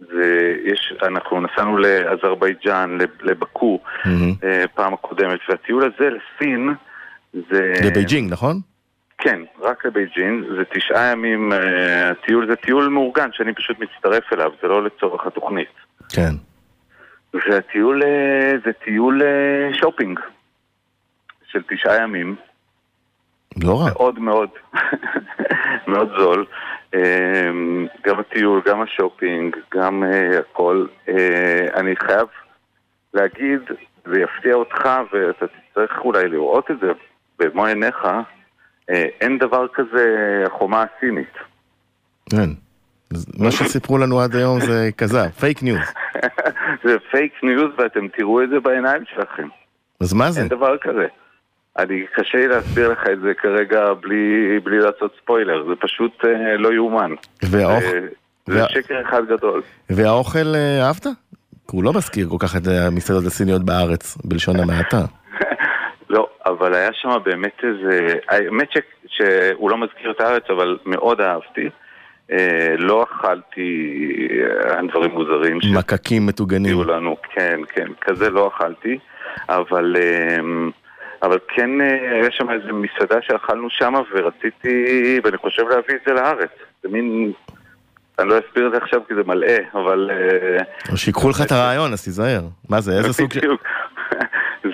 זה, 0.00 0.54
יש, 0.64 0.92
אנחנו 1.02 1.40
נסענו 1.40 1.78
לאזרבייג'אן, 1.78 2.98
לב- 3.00 3.22
לבקו. 3.22 3.80
אה, 4.44 4.64
פעם 4.74 4.94
הקודמת, 4.94 5.40
והטיול 5.48 5.82
הזה 5.84 6.08
לסין 6.10 6.74
זה... 7.32 7.72
לבייג'ינג, 7.84 8.32
נכון? 8.32 8.60
כן, 9.18 9.40
רק 9.60 9.84
לבייג'ין, 9.86 10.44
זה 10.56 10.62
תשעה 10.74 11.12
ימים, 11.12 11.52
אה, 11.52 12.10
הטיול 12.10 12.46
זה 12.48 12.56
טיול 12.56 12.88
מאורגן 12.88 13.28
שאני 13.32 13.54
פשוט 13.54 13.76
מצטרף 13.78 14.32
אליו, 14.32 14.50
זה 14.62 14.68
לא 14.68 14.84
לצורך 14.84 15.26
התוכנית. 15.26 15.68
כן. 16.14 16.34
והטיול 17.34 18.02
אה, 18.02 18.52
זה 18.64 18.72
טיול 18.72 19.22
אה, 19.22 19.74
שופינג 19.74 20.20
של 21.46 21.62
תשעה 21.68 22.02
ימים, 22.02 22.36
לא 23.62 23.80
רע. 23.80 23.90
מאוד 23.92 24.18
מאוד, 24.18 24.48
מאוד 25.92 26.08
זול. 26.18 26.46
אה, 26.94 27.50
גם 28.06 28.18
הטיול, 28.18 28.62
גם 28.66 28.82
השופינג, 28.82 29.56
גם 29.74 30.04
אה, 30.04 30.38
הכל. 30.38 30.86
אה, 31.08 31.66
אני 31.74 31.96
חייב 31.96 32.26
להגיד, 33.14 33.60
זה 34.04 34.20
יפתיע 34.20 34.54
אותך 34.54 34.88
ואתה 35.12 35.46
תצטרך 35.46 35.98
אולי 35.98 36.28
לראות 36.28 36.70
את 36.70 36.76
זה 36.80 36.92
במו 37.38 37.66
עיניך, 37.66 38.04
אה, 38.90 39.04
אין 39.20 39.38
דבר 39.38 39.66
כזה 39.68 40.42
החומה 40.46 40.84
הסינית. 40.84 41.34
כן. 42.30 42.63
מה 43.38 43.50
שסיפרו 43.50 43.98
לנו 43.98 44.20
עד 44.20 44.36
היום 44.36 44.60
זה 44.60 44.90
כזב, 44.98 45.28
fake 45.28 45.62
news. 45.62 45.78
זה 46.84 46.96
fake 47.10 47.32
news 47.42 47.70
ואתם 47.78 48.08
תראו 48.08 48.42
את 48.42 48.48
זה 48.50 48.60
בעיניים 48.60 49.02
שלכם. 49.14 49.48
אז 50.00 50.12
מה 50.12 50.30
זה? 50.30 50.40
אין 50.40 50.48
דבר 50.48 50.76
כזה. 50.80 51.06
אני, 51.78 52.04
קשה 52.14 52.38
לי 52.38 52.48
להסביר 52.48 52.92
לך 52.92 52.98
את 53.12 53.20
זה 53.20 53.32
כרגע 53.42 53.84
בלי, 54.00 54.24
בלי 54.64 54.78
לעשות 54.78 55.12
ספוילר, 55.22 55.64
זה 55.68 55.74
פשוט 55.80 56.12
אה, 56.24 56.56
לא 56.56 56.72
יאומן. 56.74 57.10
והאוכל- 57.42 57.94
אה, 57.94 58.00
זה 58.46 58.62
וה- 58.62 58.68
שקר 58.68 59.02
אחד 59.08 59.22
גדול. 59.28 59.62
והאוכל 59.90 60.54
אה, 60.54 60.86
אהבת? 60.86 61.06
הוא 61.70 61.84
לא 61.84 61.92
מזכיר 61.92 62.28
כל 62.28 62.36
כך 62.40 62.56
את 62.56 62.62
המסעדות 62.66 63.24
הסיניות 63.26 63.62
בארץ, 63.64 64.18
בלשון 64.24 64.60
המעטה. 64.60 65.00
לא, 66.10 66.28
אבל 66.46 66.74
היה 66.74 66.88
שם 66.92 67.08
באמת 67.24 67.56
איזה... 67.62 68.14
האמת 68.28 68.68
ש... 68.72 68.78
שהוא 69.06 69.70
לא 69.70 69.76
מזכיר 69.78 70.10
את 70.10 70.20
הארץ, 70.20 70.42
אבל 70.50 70.78
מאוד 70.86 71.20
אהבתי. 71.20 71.68
אה, 72.32 72.74
לא 72.78 73.02
אכלתי 73.04 73.98
אה, 74.70 74.80
דברים 74.90 75.10
מוזרים 75.10 75.58
מקקים 75.78 76.26
מטוגנים. 76.26 76.82
לנו, 76.82 77.16
כן, 77.34 77.60
כן, 77.68 77.86
כזה 78.00 78.30
לא 78.30 78.50
אכלתי, 78.56 78.98
אבל... 79.48 79.96
אה, 79.98 80.36
אבל 81.22 81.38
כן, 81.48 81.70
היה 81.80 82.30
שם 82.30 82.50
איזה 82.50 82.72
מסעדה 82.72 83.16
שאכלנו 83.22 83.70
שם 83.70 83.92
ורציתי, 84.14 85.20
ואני 85.24 85.36
חושב 85.36 85.62
להביא 85.62 85.94
את 85.94 86.00
זה 86.06 86.12
לארץ. 86.12 86.50
זה 86.82 86.88
מין... 86.88 87.32
אני 88.18 88.28
לא 88.28 88.34
אסביר 88.38 88.66
את 88.66 88.72
זה 88.72 88.78
עכשיו 88.78 89.00
כי 89.08 89.14
זה 89.14 89.20
מלאה, 89.26 89.56
אבל... 89.74 90.10
או 90.92 90.96
שיקחו 90.96 91.30
לך 91.30 91.40
את 91.46 91.52
הרעיון, 91.52 91.92
אז 91.92 92.04
תיזהר. 92.04 92.42
מה 92.68 92.80
זה, 92.80 92.92
איזה 92.92 93.12
סוג 93.12 93.32
של... 93.32 93.40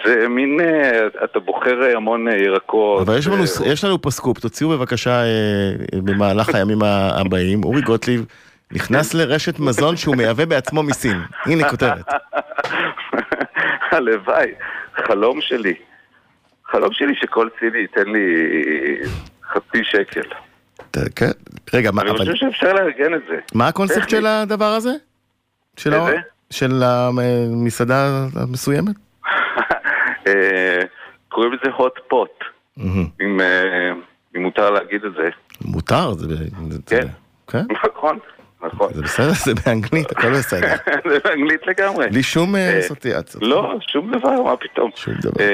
זה 0.05 0.29
מין, 0.29 0.61
אה, 0.61 1.07
אתה 1.25 1.41
בוחר 1.41 1.83
אה, 1.83 1.97
המון 1.97 2.29
אה, 2.29 2.37
ירקות. 2.37 3.09
אבל 3.09 3.19
יש 3.19 3.27
לנו, 3.27 3.37
אה, 3.37 3.73
יש 3.73 3.85
לנו 3.85 4.03
פה 4.03 4.11
סקופ, 4.11 4.39
תוציאו 4.39 4.69
בבקשה 4.71 5.23
במהלך 5.93 6.49
הימים 6.55 6.83
הבאים, 6.83 7.65
אורי 7.65 7.83
גוטליב 7.83 8.27
נכנס 8.73 9.15
לרשת 9.15 9.59
מזון 9.59 9.97
שהוא 9.97 10.17
מייבא 10.17 10.45
בעצמו 10.45 10.83
מסין. 10.83 11.21
הנה 11.45 11.71
כותרת. 11.71 12.05
הלוואי, 13.93 14.51
חלום 15.07 15.41
שלי. 15.41 15.75
חלום 16.67 16.93
שלי 16.93 17.15
שכל 17.15 17.49
סיני 17.61 17.79
ייתן 17.79 18.11
לי 18.11 18.27
חצי 19.53 19.85
שקל. 19.85 20.23
כן, 21.17 21.31
רגע, 21.75 21.91
מה, 21.91 22.03
אני 22.03 22.11
אבל 22.11 22.19
חושב 22.19 22.35
שאפשר 22.35 22.73
לארגן 22.73 23.15
את 23.15 23.21
זה. 23.29 23.37
מה 23.55 23.69
הקונספט. 23.69 24.09
של 24.09 24.27
הדבר 24.27 24.65
הזה? 24.65 24.91
של 26.51 26.83
המסעדה 26.83 28.27
המסוימת? 28.37 28.97
אה, 30.27 30.83
קוראים 31.29 31.53
לזה 31.53 31.77
hot 31.77 32.13
pot. 32.13 32.45
אם 33.21 33.41
אה, 33.41 33.93
אם 34.37 34.43
מותר 34.43 34.71
להגיד 34.71 35.05
את 35.05 35.13
זה. 35.13 35.29
מותר, 35.65 36.13
זה... 36.13 36.37
כן. 36.87 37.07
כן? 37.51 37.65
נכון, 37.71 38.19
נכון. 38.63 38.93
זה 38.95 39.03
בסדר, 39.03 39.33
זה 39.45 39.53
באנגלית, 39.55 40.11
הכל 40.11 40.31
בסדר. 40.31 40.75
זה 41.11 41.19
באנגלית 41.25 41.67
לגמרי. 41.67 42.09
בלי 42.09 42.23
שום 42.23 42.57
אה, 42.57 42.61
אה, 42.61 42.79
אסוציאציות. 42.79 43.43
לא, 43.43 43.75
שום 43.81 44.13
דבר, 44.19 44.43
מה 44.43 44.57
פתאום. 44.57 44.91
שום 44.95 45.15
דבר. 45.15 45.45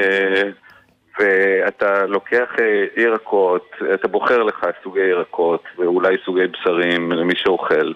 ואתה 1.20 2.06
לוקח 2.06 2.50
ירקות, 2.96 3.70
אתה 3.94 4.08
בוחר 4.08 4.42
לך 4.42 4.66
סוגי 4.84 5.00
ירקות 5.00 5.64
ואולי 5.78 6.16
סוגי 6.24 6.46
בשרים 6.46 7.12
למי 7.12 7.34
שאוכל 7.36 7.92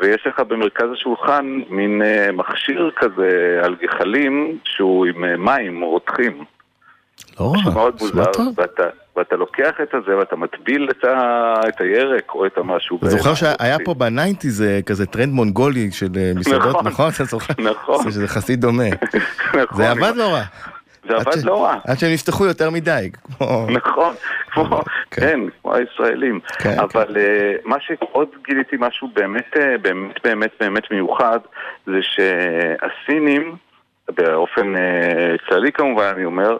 ויש 0.00 0.26
לך 0.26 0.40
במרכז 0.40 0.86
השולחן 0.92 1.60
מין 1.68 2.02
אה, 2.02 2.32
מכשיר 2.32 2.90
כזה 2.96 3.60
על 3.62 3.76
גחלים 3.82 4.58
שהוא 4.64 5.06
עם 5.06 5.24
אה, 5.24 5.36
מים 5.36 5.82
רותחים 5.84 6.44
לא 7.40 7.52
רע, 7.66 7.74
מאוד 7.74 7.94
מוזר. 8.00 8.22
ואתה, 8.56 8.82
ואתה 9.16 9.36
לוקח 9.36 9.70
את 9.82 9.94
הזה 9.94 10.16
ואתה 10.18 10.36
מטביל 10.36 10.88
את, 10.90 11.04
ה, 11.04 11.54
את 11.68 11.80
הירק 11.80 12.34
או 12.34 12.46
את 12.46 12.58
המשהו 12.58 12.98
אתה 12.98 13.06
זוכר 13.06 13.34
שהיה. 13.34 13.76
פה 13.84 13.94
ב 13.94 14.02
nineties 14.02 14.64
כזה 14.86 15.06
טרנד 15.06 15.32
מונגולי 15.32 15.90
של 15.90 16.08
אה, 16.16 16.32
מסעדות, 16.36 16.68
נכון. 16.68 16.86
נכון? 16.86 17.10
אתה 17.14 17.24
זוכר? 17.24 17.54
נכון. 17.58 18.10
שזה 18.10 18.28
חסיד 18.28 18.60
דומה. 18.60 18.88
נכון, 19.62 19.76
זה 19.76 19.90
עבד 19.90 20.12
לא 20.16 20.24
רע. 20.24 20.42
זה 21.08 21.14
עבד 21.16 21.32
ש- 21.40 21.44
לא 21.44 21.64
רע 21.64 21.76
עד 21.86 21.98
שהם 21.98 22.12
נפתחו 22.12 22.44
יותר 22.46 22.70
מדי, 22.70 23.10
כמו... 23.38 23.66
נכון, 23.70 24.14
כמו, 24.50 24.80
כן. 25.10 25.20
כן, 25.20 25.40
כמו 25.62 25.74
הישראלים. 25.74 26.40
כן, 26.58 26.78
אבל 26.78 27.16
אה, 27.16 27.54
מה 27.64 27.76
שעוד 27.80 28.28
גיליתי 28.46 28.76
משהו 28.78 29.08
באמת, 29.14 29.56
אה, 29.56 29.78
באמת, 29.78 30.14
באמת, 30.24 30.50
באמת 30.60 30.90
מיוחד, 30.90 31.38
זה 31.86 31.98
שהסינים, 32.02 33.56
באופן 34.08 34.76
אה, 34.76 35.34
כללי 35.48 35.72
כמובן, 35.72 36.12
אני 36.16 36.24
אומר, 36.24 36.56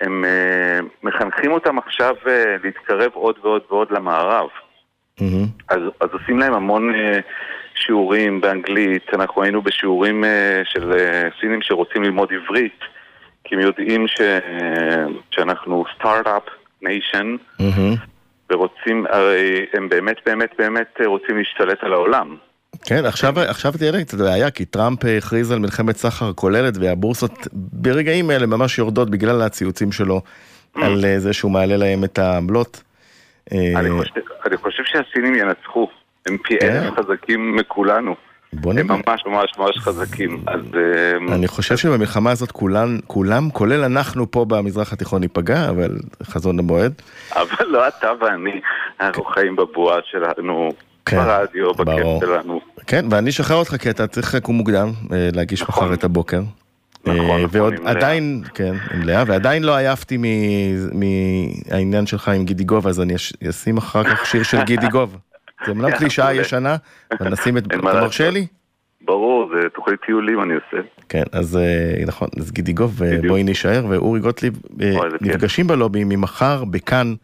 הם 0.00 0.24
מחנכים 1.02 1.52
אותם 1.52 1.78
עכשיו 1.78 2.14
להתקרב 2.64 3.10
עוד 3.14 3.38
ועוד 3.42 3.62
ועוד 3.70 3.88
למערב. 3.90 4.48
אז, 5.68 5.80
אז 6.00 6.08
עושים 6.12 6.38
להם 6.38 6.54
המון 6.54 6.92
שיעורים 7.74 8.40
באנגלית, 8.40 9.14
אנחנו 9.14 9.42
היינו 9.42 9.62
בשיעורים 9.62 10.24
של 10.64 10.92
סינים 11.40 11.62
שרוצים 11.62 12.02
ללמוד 12.02 12.28
עברית, 12.32 12.80
כי 13.44 13.54
הם 13.54 13.60
יודעים 13.60 14.08
ש, 14.08 14.20
אה, 14.20 15.04
שאנחנו 15.30 15.84
Start-Up 15.96 16.42
Nation. 16.82 17.36
ורוצים, 18.50 19.06
הרי 19.10 19.66
הם 19.72 19.88
באמת 19.88 20.16
באמת 20.26 20.50
באמת 20.58 20.96
אה, 21.00 21.06
רוצים 21.06 21.38
להשתלט 21.38 21.78
על 21.84 21.92
העולם. 21.92 22.36
כן, 22.84 23.04
עכשיו, 23.04 23.38
עכשיו 23.38 23.72
תהיה 23.72 23.92
לי 23.92 24.04
קצת 24.04 24.18
בעיה, 24.18 24.50
כי 24.50 24.64
טראמפ 24.64 25.04
אה, 25.04 25.16
הכריז 25.16 25.52
על 25.52 25.58
מלחמת 25.58 25.96
סחר 25.96 26.32
כוללת, 26.32 26.74
והבורסות 26.80 27.48
ברגעים 27.52 28.30
אלה 28.30 28.46
ממש 28.46 28.78
יורדות 28.78 29.10
בגלל 29.10 29.42
הציוצים 29.42 29.92
שלו 29.92 30.20
על 30.74 31.04
אה, 31.04 31.18
זה 31.18 31.32
שהוא 31.32 31.50
מעלה 31.50 31.76
להם 31.76 32.04
את 32.04 32.18
העמלות. 32.18 32.82
אה, 33.52 33.72
אני, 33.76 33.90
חושב, 33.90 34.20
אני 34.46 34.56
חושב 34.56 34.82
שהסינים 34.84 35.34
ינצחו, 35.34 35.88
הם 36.26 36.36
פי 36.44 36.58
כן. 36.60 36.66
אלף 36.66 36.94
חזקים 36.94 37.56
מכולנו. 37.56 38.14
בוא 38.52 38.72
הם 38.72 38.78
נראה. 38.78 38.96
ממש 39.06 39.22
ממש 39.26 39.50
ממש 39.58 39.78
חזקים, 39.78 40.42
אז... 40.46 40.60
אה, 40.74 41.34
אני 41.34 41.48
חושב 41.48 41.76
שבמלחמה 41.76 42.30
הזאת 42.30 42.50
כולן, 42.52 42.98
כולם, 43.06 43.50
כולל 43.50 43.84
אנחנו 43.84 44.30
פה 44.30 44.44
במזרח 44.44 44.92
התיכון 44.92 45.20
ניפגע, 45.20 45.68
אבל 45.70 45.90
חזון 46.22 46.58
למועד. 46.58 46.92
אבל 47.36 47.66
לא 47.66 47.88
אתה 47.88 48.10
ואני, 48.20 48.60
אנחנו 49.00 49.24
חיים 49.24 49.56
בבועה 49.56 49.98
שלנו, 50.10 50.68
כן, 51.06 51.16
ברדיו, 51.16 51.74
בכיף. 51.74 52.06
שלנו. 52.20 52.60
כן, 52.86 53.04
ואני 53.10 53.30
אשחרר 53.30 53.56
אותך 53.56 53.76
כי 53.76 53.90
אתה 53.90 54.06
צריך 54.06 54.34
לקום 54.34 54.56
מוקדם, 54.56 54.88
אה, 55.12 55.28
להגיש 55.32 55.62
נכון. 55.62 55.84
מחר 55.84 55.94
את 55.94 56.04
הבוקר. 56.04 56.40
נכון, 57.04 57.20
אה, 57.20 57.24
נכון, 57.24 57.44
ועוד 57.50 57.74
לאה. 57.78 57.90
עדיין, 57.90 58.42
כן, 58.54 58.74
עם 58.94 59.02
לאה, 59.02 59.24
ועדיין 59.26 59.62
לא 59.62 59.76
עייפתי 59.76 60.16
מ- 60.16 61.00
מהעניין 61.00 62.06
שלך 62.06 62.28
עם 62.28 62.44
גידי 62.44 62.64
גוב, 62.64 62.86
אז 62.86 63.00
אני 63.00 63.14
אש- 63.16 63.32
אשים 63.50 63.76
אחר 63.76 64.04
כך 64.04 64.26
שיר 64.26 64.42
של 64.42 64.62
גידי 64.62 64.88
גוב. 64.88 65.16
זה 65.66 65.72
אמנם 65.72 65.84
יאללה, 65.84 65.98
קלישאה 65.98 66.24
מעולה. 66.24 66.40
ישנה, 66.40 66.76
אבל 67.12 67.28
נשים 67.34 67.58
את... 67.58 67.66
אתה 67.66 67.76
מרשה. 67.76 68.30
לי? 68.30 68.46
ברור, 69.02 69.50
זה 69.54 69.68
תוכנית 69.68 70.00
טיולים 70.06 70.42
אני 70.42 70.54
עושה. 70.54 70.88
כן, 71.08 71.22
אז 71.32 71.56
אה, 71.56 72.04
נכון, 72.06 72.28
אז 72.40 72.52
גידי 72.52 72.72
גוב, 72.72 73.02
אה. 73.02 73.18
בואי 73.28 73.42
נישאר, 73.42 73.84
ואורי 73.88 74.20
גוטליב 74.20 74.62
אה. 74.82 74.96
נפגשים 75.20 75.66
בלובי 75.66 76.04
ממחר 76.04 76.64
בכאן, 76.64 77.14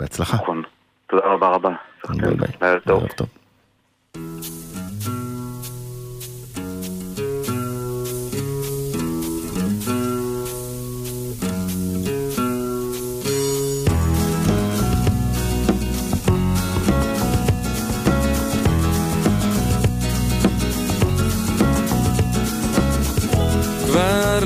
בהצלחה. 0.00 0.36
נכון. 0.36 0.62
תודה 1.06 1.26
רבה 1.26 1.48
רבה. 1.48 1.70
לילה 2.60 2.80
טוב. 2.80 3.28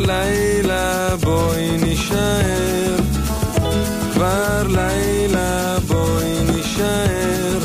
לילה 0.07 1.17
בואי 1.17 1.77
נישאר. 1.83 2.97
כבר 4.13 4.63
לילה 4.69 5.79
בואי 5.87 6.45
נישאר. 6.53 7.59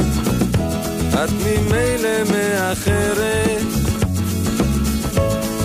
את 1.14 1.30
ממילא 1.32 2.24
מאחרת. 2.32 3.66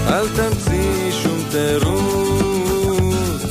אל 0.09 0.29
תמציאי 0.29 1.13
שום 1.13 1.43
תירוץ 1.51 3.43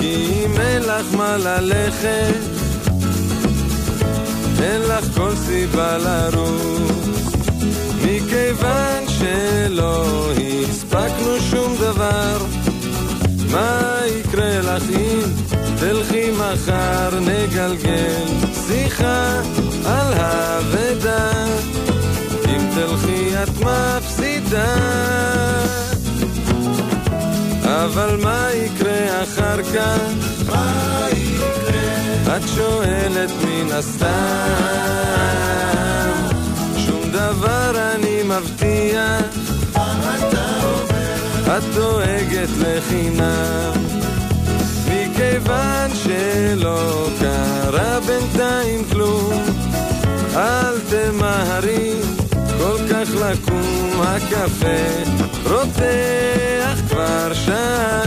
כי 0.00 0.44
אם 0.44 0.60
אין 0.60 0.82
לך 0.82 1.14
מה 1.16 1.36
ללכת 1.36 2.34
אין 4.62 4.80
לך 4.80 5.04
כל 5.14 5.32
סיבה 5.46 5.98
לרוץ 5.98 7.39
מכיוון 8.40 9.08
שלא 9.08 10.32
הספקנו 10.68 11.40
שום 11.50 11.76
דבר 11.76 12.38
מה 13.50 14.00
יקרה 14.06 14.60
לך 14.60 14.82
אם 14.90 15.20
תלכי 15.80 16.30
מחר 16.30 17.20
נגלגל 17.20 18.26
שיחה 18.66 19.40
על 19.86 20.12
האבדה 20.16 21.32
אם 22.48 22.68
תלכי 22.74 23.42
את 23.42 23.48
מפסידה 23.60 24.76
אבל 27.64 28.16
מה 28.22 28.48
יקרה 28.54 29.22
אחר 29.22 29.62
כך? 29.62 30.00
מה 30.48 31.06
יקרה? 31.12 32.36
את 32.36 32.42
שואלת 32.56 33.30
מן 33.44 33.72
הסתם 33.72 34.80
שום 36.76 37.02
דבר 37.12 37.89
מבטיח. 38.30 39.24
את 41.56 41.62
דואגת 41.74 42.48
לחינם. 42.58 43.72
מכיוון 44.86 45.90
שלא 45.94 47.08
קרה 47.20 48.00
בינתיים 48.00 48.84
כלום 48.92 49.42
אל 50.36 50.78
תמהרי 50.90 51.94
כל 52.58 52.76
כך 52.90 53.08
לקום 53.14 54.00
הקפה 54.00 55.10
רותח 55.44 56.80
כבר 56.88 57.32
שעה 57.34 57.99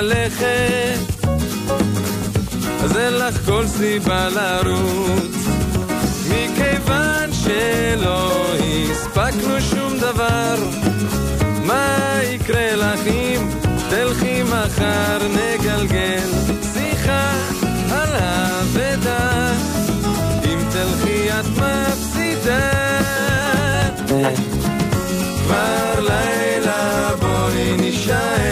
ללכת. 0.00 0.98
אז 2.84 2.96
אין 2.96 3.12
לך 3.14 3.46
כל 3.46 3.66
סיבה 3.66 4.28
לרוץ. 4.28 5.36
מכיוון 6.28 7.32
שלא 7.32 8.44
הספקנו 8.90 9.60
שום 9.60 9.98
דבר 9.98 10.54
מה 11.64 12.18
יקרה 12.22 12.76
לך 12.76 13.06
אם 13.06 13.48
תלכי 13.90 14.42
מחר 14.42 15.18
נגלגל 15.28 16.28
שיחה 16.74 17.32
על 17.92 18.08
האבדה? 18.12 19.52
אם 20.44 20.58
תלכי 20.70 21.30
את 21.30 21.46
מפסידה. 21.46 22.70
כבר 25.46 26.00
לילה 26.00 27.10
בואי 27.20 27.76
נישאר 27.76 28.49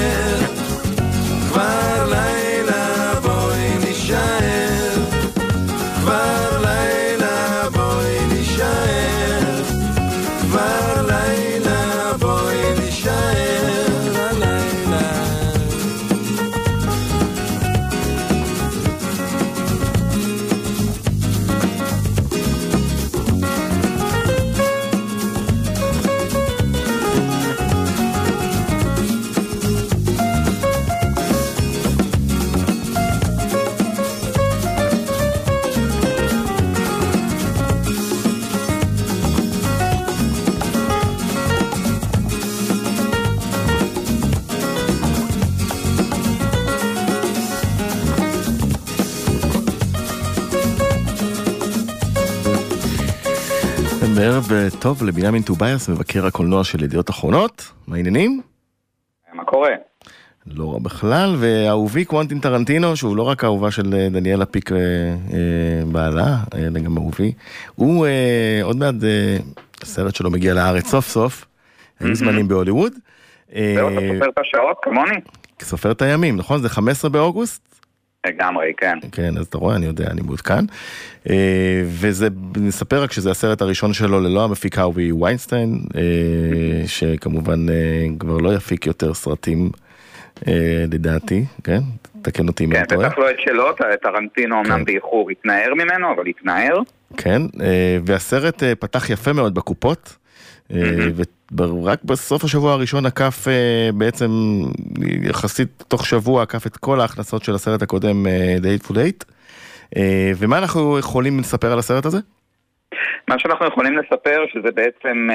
בערב 54.28 54.52
אה, 54.52 54.68
טוב 54.80 55.04
לבנימין 55.04 55.42
טובייס, 55.42 55.88
מבקר 55.88 56.26
הקולנוע 56.26 56.64
של 56.64 56.84
ידיעות 56.84 57.10
אחרונות. 57.10 57.72
מה 57.86 57.96
העניינים? 57.96 58.42
מה 59.32 59.44
קורה? 59.44 59.70
לא 60.46 60.72
רע 60.72 60.78
בכלל, 60.78 61.36
ואהובי 61.38 62.04
קוונטין 62.04 62.40
טרנטינו, 62.40 62.96
שהוא 62.96 63.16
לא 63.16 63.22
רק 63.22 63.44
אהובה 63.44 63.70
של 63.70 63.94
אה, 63.94 64.08
דניאלה 64.10 64.46
פיק 64.46 64.72
אה, 64.72 64.78
אה, 64.78 65.84
בעלה, 65.92 66.36
אלא 66.54 66.80
גם 66.80 66.96
אהובי, 66.96 67.32
הוא 67.74 68.06
עוד 68.62 68.76
מעט, 68.76 68.94
הסרט 69.82 70.14
שלו 70.14 70.30
מגיע 70.30 70.54
לארץ 70.54 70.86
סוף 70.86 71.08
סוף, 71.08 71.44
היו 72.00 72.14
זמנים 72.14 72.48
בהוליווד. 72.48 72.92
אה, 73.54 73.72
זהו, 73.76 73.88
אתה 73.88 74.00
סופר 74.00 74.28
את 74.28 74.38
השעות 74.38 74.76
כמוני? 74.82 75.16
סופר 75.62 75.90
את 75.90 76.02
הימים, 76.02 76.36
נכון? 76.36 76.62
זה 76.62 76.68
15 76.68 77.10
באוגוסט? 77.10 77.77
לגמרי, 78.28 78.72
כן. 78.76 78.98
כן, 79.12 79.36
אז 79.36 79.46
אתה 79.46 79.58
רואה, 79.58 79.76
אני 79.76 79.86
יודע, 79.86 80.06
אני 80.10 80.20
מעודכן. 80.20 80.64
אה, 81.30 81.82
וזה, 81.84 82.28
נספר 82.56 83.02
רק 83.02 83.12
שזה 83.12 83.30
הסרט 83.30 83.62
הראשון 83.62 83.92
שלו 83.92 84.20
ללא 84.20 84.44
המפיק 84.44 84.78
הארווי 84.78 85.12
ויינסטיין, 85.12 85.78
אה, 85.96 86.02
שכמובן 86.86 87.68
אה, 87.68 87.74
כבר 88.18 88.38
לא 88.38 88.54
יפיק 88.54 88.86
יותר 88.86 89.14
סרטים, 89.14 89.70
לדעתי, 90.88 91.44
כן? 91.64 91.80
תקן 92.22 92.48
אותי 92.48 92.64
אם 92.64 92.70
כן, 92.70 92.76
אני 92.78 92.86
טועה. 92.86 93.08
בטח 93.08 93.18
לא 93.18 93.30
את 93.30 93.36
שלו, 93.38 93.64
טרנטינו 94.02 94.56
כן. 94.64 94.72
אמנם 94.72 94.84
באיחור 94.84 95.30
התנער 95.30 95.74
ממנו, 95.74 96.12
אבל 96.16 96.26
התנער. 96.26 96.78
כן, 97.16 97.42
והסרט 98.06 98.62
פתח 98.78 99.10
יפה 99.10 99.32
מאוד 99.32 99.54
בקופות, 99.54 100.16
אה, 100.72 100.78
ורק 101.57 101.99
בסוף 102.05 102.44
השבוע 102.44 102.72
הראשון 102.72 103.07
עקף 103.07 103.49
אה, 103.49 103.90
בעצם, 103.94 104.30
יחסית 105.22 105.84
תוך 105.88 106.07
שבוע 106.07 106.42
עקף 106.42 106.66
את 106.66 106.76
כל 106.76 107.01
ההכנסות 107.01 107.44
של 107.44 107.55
הסרט 107.55 107.82
הקודם, 107.82 108.26
אה, 108.26 108.57
The 108.59 108.82
Hateful 108.82 108.94
Eight. 108.94 109.24
אה, 109.96 110.32
ומה 110.38 110.59
אנחנו 110.59 110.99
יכולים 110.99 111.38
לספר 111.38 111.72
על 111.72 111.78
הסרט 111.78 112.07
הזה? 112.07 112.18
מה 113.28 113.38
שאנחנו 113.38 113.66
יכולים 113.66 113.99
לספר 113.99 114.44
שזה 114.53 114.70
בעצם, 114.74 115.28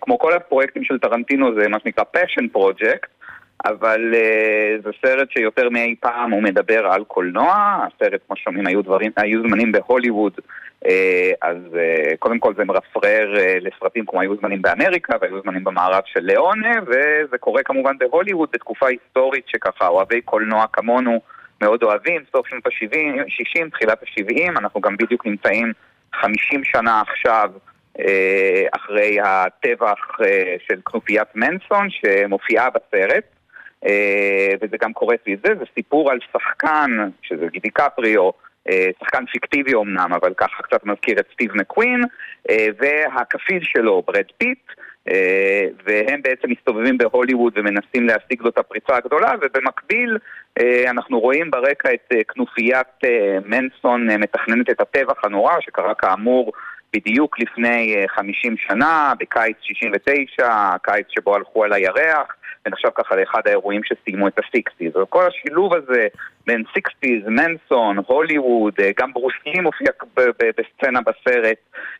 כמו 0.00 0.18
כל 0.18 0.32
הפרויקטים 0.32 0.84
של 0.84 0.98
טרנטינו, 0.98 1.54
זה 1.60 1.68
מה 1.68 1.76
שנקרא 1.82 2.04
passion 2.16 2.58
project, 2.58 3.19
אבל 3.64 4.14
אה, 4.14 4.76
זה 4.84 4.90
סרט 5.04 5.30
שיותר 5.30 5.68
מאי 5.70 5.94
פעם 6.00 6.30
הוא 6.30 6.42
מדבר 6.42 6.86
על 6.86 7.04
קולנוע, 7.04 7.86
הסרט, 7.86 8.20
כמו 8.26 8.36
שומעים, 8.36 8.66
היו, 8.66 8.82
דברים, 8.82 9.12
היו 9.16 9.42
זמנים 9.42 9.72
בהוליווד, 9.72 10.32
אה, 10.86 11.32
אז 11.42 11.56
אה, 11.76 12.16
קודם 12.18 12.38
כל 12.38 12.54
זה 12.56 12.64
מרפרר 12.64 13.38
אה, 13.38 13.56
לסרטים 13.60 14.06
כמו 14.06 14.20
היו 14.20 14.36
זמנים 14.36 14.62
באמריקה 14.62 15.16
והיו 15.20 15.42
זמנים 15.42 15.64
במערב 15.64 16.02
של 16.06 16.20
ליאונה, 16.20 16.72
וזה 16.86 17.38
קורה 17.38 17.62
כמובן 17.62 17.98
בהוליווד 17.98 18.48
בתקופה 18.52 18.88
היסטורית 18.88 19.44
שככה 19.48 19.88
אוהבי 19.88 20.20
קולנוע 20.20 20.64
כמונו 20.72 21.20
מאוד 21.60 21.82
אוהבים, 21.82 22.22
סוף 22.32 22.46
שנות 22.48 22.66
ה-60, 22.66 23.70
תחילת 23.70 24.02
ה-70, 24.02 24.58
אנחנו 24.58 24.80
גם 24.80 24.96
בדיוק 24.96 25.26
נמצאים 25.26 25.72
50 26.12 26.64
שנה 26.64 27.00
עכשיו 27.00 27.50
אחרי 28.72 29.18
הטבח 29.20 30.18
של 30.68 30.80
כנופיית 30.86 31.28
מנסון 31.34 31.88
שמופיעה 31.90 32.68
בסרט. 32.70 33.24
אה, 33.86 34.52
וזה 34.60 34.76
גם 34.80 34.92
קורה 34.92 35.16
סביב 35.22 35.38
זה, 35.46 35.54
זה 35.58 35.64
סיפור 35.74 36.10
על 36.10 36.18
שחקן, 36.32 36.90
שזה 37.22 37.46
דיקפריו, 37.46 38.30
אה, 38.68 38.90
שחקן 39.00 39.26
פיקטיבי 39.26 39.74
אמנם, 39.74 40.12
אבל 40.12 40.34
ככה 40.36 40.62
קצת 40.62 40.84
מזכיר 40.84 41.20
את 41.20 41.26
סטיב 41.32 41.56
מקווין, 41.56 42.04
אה, 42.50 42.66
והכפיל 42.78 43.62
שלו, 43.62 44.02
ברד 44.06 44.26
פיט, 44.38 44.58
והם 45.84 46.22
בעצם 46.22 46.50
מסתובבים 46.50 46.98
בהוליווד 46.98 47.52
ומנסים 47.56 48.06
להשיג 48.06 48.42
לו 48.42 48.48
את 48.48 48.58
הפריצה 48.58 48.96
הגדולה, 48.96 49.32
ובמקביל 49.40 50.18
אנחנו 50.86 51.20
רואים 51.20 51.50
ברקע 51.50 51.88
את 51.94 52.12
כנופיית 52.28 52.86
מנסון 53.44 54.10
מתכננת 54.10 54.70
את 54.70 54.80
הטבח 54.80 55.24
הנורא, 55.24 55.60
שקרה 55.60 55.94
כאמור 55.94 56.52
בדיוק 56.92 57.38
לפני 57.40 57.96
אה, 57.96 58.04
50 58.08 58.56
שנה, 58.56 59.12
בקיץ 59.18 59.56
69, 59.62 60.24
הקיץ 60.38 61.06
שבו 61.08 61.34
הלכו 61.36 61.64
על 61.64 61.72
הירח. 61.72 62.36
ונחשב 62.66 62.88
ככה 62.94 63.16
לאחד 63.16 63.40
האירועים 63.46 63.80
שסיימו 63.84 64.28
את 64.28 64.38
ה 64.38 64.44
sixties. 64.44 64.96
וכל 64.96 65.26
השילוב 65.26 65.74
הזה 65.74 66.06
בין 66.46 66.62
sixties, 66.74 67.22
מנסון, 67.26 67.96
הוליווד, 68.06 68.74
אה, 68.80 68.90
גם 68.98 69.12
ברוס 69.12 69.44
לי 69.44 69.60
מופיע 69.62 69.86
בסצנה 70.16 71.00
בסרט, 71.00 71.56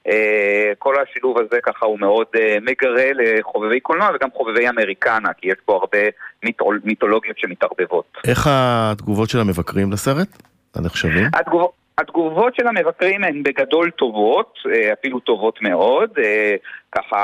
אה, 0.09 0.73
כל 0.79 0.95
השילוב 1.03 1.39
הזה 1.39 1.59
ככה 1.63 1.87
הוא 1.87 1.99
מאוד 2.01 2.27
אה, 2.37 2.57
מגרה 2.63 3.11
לחובבי 3.15 3.81
קולנוע 3.81 4.09
וגם 4.15 4.29
חובבי 4.35 4.69
Americana, 4.69 5.33
כי 5.33 5.49
יש 5.49 5.57
פה 5.65 5.75
הרבה 5.75 5.99
מיתול- 6.45 6.81
מיתולוגיות 6.85 7.39
שמתערבבות. 7.39 8.19
איך 8.29 8.47
התגובות 8.51 9.29
של 9.31 9.39
המבקרים 9.41 9.93
לסרט? 9.93 10.29
הנחשבים? 10.77 11.27
התגובות, 11.35 11.73
התגובות 12.01 12.55
של 12.55 12.67
המבקרים 12.67 13.25
הן 13.25 13.43
בגדול 13.43 13.91
טובות, 13.91 14.59
אה, 14.73 14.93
אפילו 14.93 15.21
טובות 15.21 15.63
מאוד. 15.63 16.11
אה, 16.19 16.55
ככה 16.93 17.19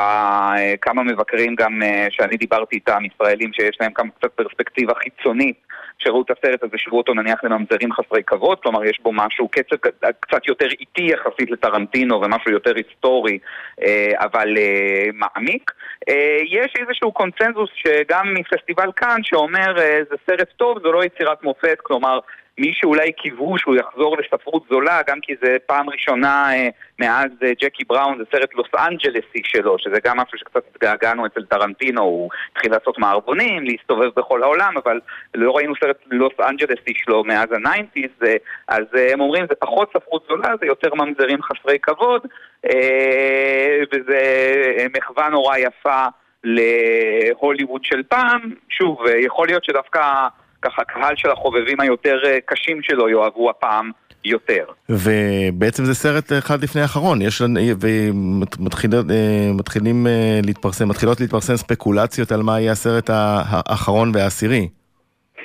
אה, 0.58 0.74
כמה 0.80 1.02
מבקרים 1.02 1.54
גם 1.54 1.82
שאני 2.10 2.36
דיברתי 2.36 2.76
איתם, 2.76 3.02
ישראלים 3.04 3.52
שיש 3.52 3.76
להם 3.80 3.92
גם 3.98 4.10
קצת 4.10 4.32
פרספקטיבה 4.32 4.94
חיצונית, 4.94 5.56
שראו 5.98 6.22
את 6.22 6.30
הסרט 6.30 6.62
הזה, 6.62 6.78
שוו 6.78 6.98
אותו 6.98 7.14
נניח 7.14 7.44
לממזרים 7.44 7.92
חסרי 7.92 8.22
כבוד, 8.26 8.60
כלומר 8.60 8.84
יש 8.84 9.00
בו 9.02 9.12
משהו, 9.12 9.48
קצב 9.48 9.76
ק- 9.76 10.06
קצת 10.20 10.46
יותר 10.46 10.66
איטי 10.80 11.02
יחסית 11.02 11.50
לטרנטינו 11.50 12.20
ומשהו 12.20 12.50
יותר 12.50 12.72
היסטורי, 12.76 13.38
אבל 14.14 14.48
מעמיק. 15.12 15.70
יש 16.50 16.74
איזשהו 16.80 17.12
קונצנזוס 17.12 17.70
שגם 17.74 18.34
מפסטיבל 18.34 18.92
קאן 18.96 19.18
שאומר 19.22 19.74
זה 20.10 20.16
סרט 20.26 20.48
טוב, 20.56 20.78
זו 20.82 20.92
לא 20.92 21.04
יצירת 21.04 21.42
מופת, 21.42 21.78
כלומר 21.82 22.18
מי 22.59 22.72
שאולי 22.74 23.12
קיוו 23.12 23.59
שהוא 23.59 23.76
יחזור 23.76 24.16
לספרות 24.18 24.62
זולה, 24.70 25.00
גם 25.07 25.20
כי 25.20 25.34
זה 25.42 25.57
פעם 25.66 25.90
ראשונה 25.90 26.54
אה, 26.54 26.68
מאז 26.98 27.30
אה, 27.42 27.52
ג'קי 27.62 27.84
בראון, 27.84 28.18
זה 28.18 28.24
סרט 28.32 28.54
לוס 28.54 28.68
אנג'לסי 28.78 29.42
שלו, 29.44 29.78
שזה 29.78 29.96
גם 30.04 30.16
משהו 30.16 30.38
שקצת 30.38 30.62
התגעגענו 30.70 31.26
אצל 31.26 31.44
טרנטינו, 31.44 32.02
הוא 32.02 32.30
התחיל 32.52 32.72
לעשות 32.72 32.98
מערבונים, 32.98 33.64
להסתובב 33.64 34.11
בכל 34.16 34.42
העולם, 34.42 34.74
אבל 34.84 35.00
לא 35.34 35.57
ראינו 35.57 35.74
סרט 35.80 35.96
לוס 36.11 36.32
אנג'לסי 36.48 36.94
שלו 36.94 37.24
מאז 37.24 37.48
ה 37.52 37.58
nineties, 37.58 38.11
אה, 38.26 38.36
אז 38.68 38.84
הם 39.12 39.20
אומרים 39.20 39.46
זה 39.48 39.54
פחות 39.54 39.90
ספרות 39.96 40.26
זולה, 40.28 40.54
זה 40.61 40.66
יותר 40.66 40.94
ממזרים 40.94 41.42
חסרי 41.42 41.78
כבוד, 41.78 42.26
וזה 43.92 44.20
מחווה 44.96 45.28
נורא 45.28 45.57
יפה 45.57 46.07
להוליווד 46.44 47.84
של 47.84 48.02
פעם, 48.02 48.40
שוב, 48.68 49.00
יכול 49.24 49.46
להיות 49.46 49.64
שדוווקא 49.64 50.28
ככה 50.66 50.82
הקהל 50.82 51.14
של 51.16 51.30
החובבים 51.30 51.80
היותר 51.80 52.16
אה, 52.24 52.38
קשים 52.46 52.82
שלו 52.82 53.08
יאהבו 53.08 53.50
הפעם 53.50 53.90
יותר. 54.24 54.64
ובעצם 54.88 55.84
זה 55.84 55.94
סרט 55.94 56.32
אחד 56.32 56.62
לפני 56.62 56.82
האחרון, 56.82 57.22
יש 57.22 57.42
לנו, 57.42 57.60
ומתחילים 57.80 60.06
אה, 60.06 60.40
להתפרסם, 60.44 60.88
מתחילות 60.88 61.20
להתפרסם 61.20 61.56
ספקולציות 61.56 62.32
על 62.32 62.42
מה 62.42 62.60
יהיה 62.60 62.72
הסרט 62.72 63.10
האחרון 63.12 64.12
והעשירי. 64.14 64.68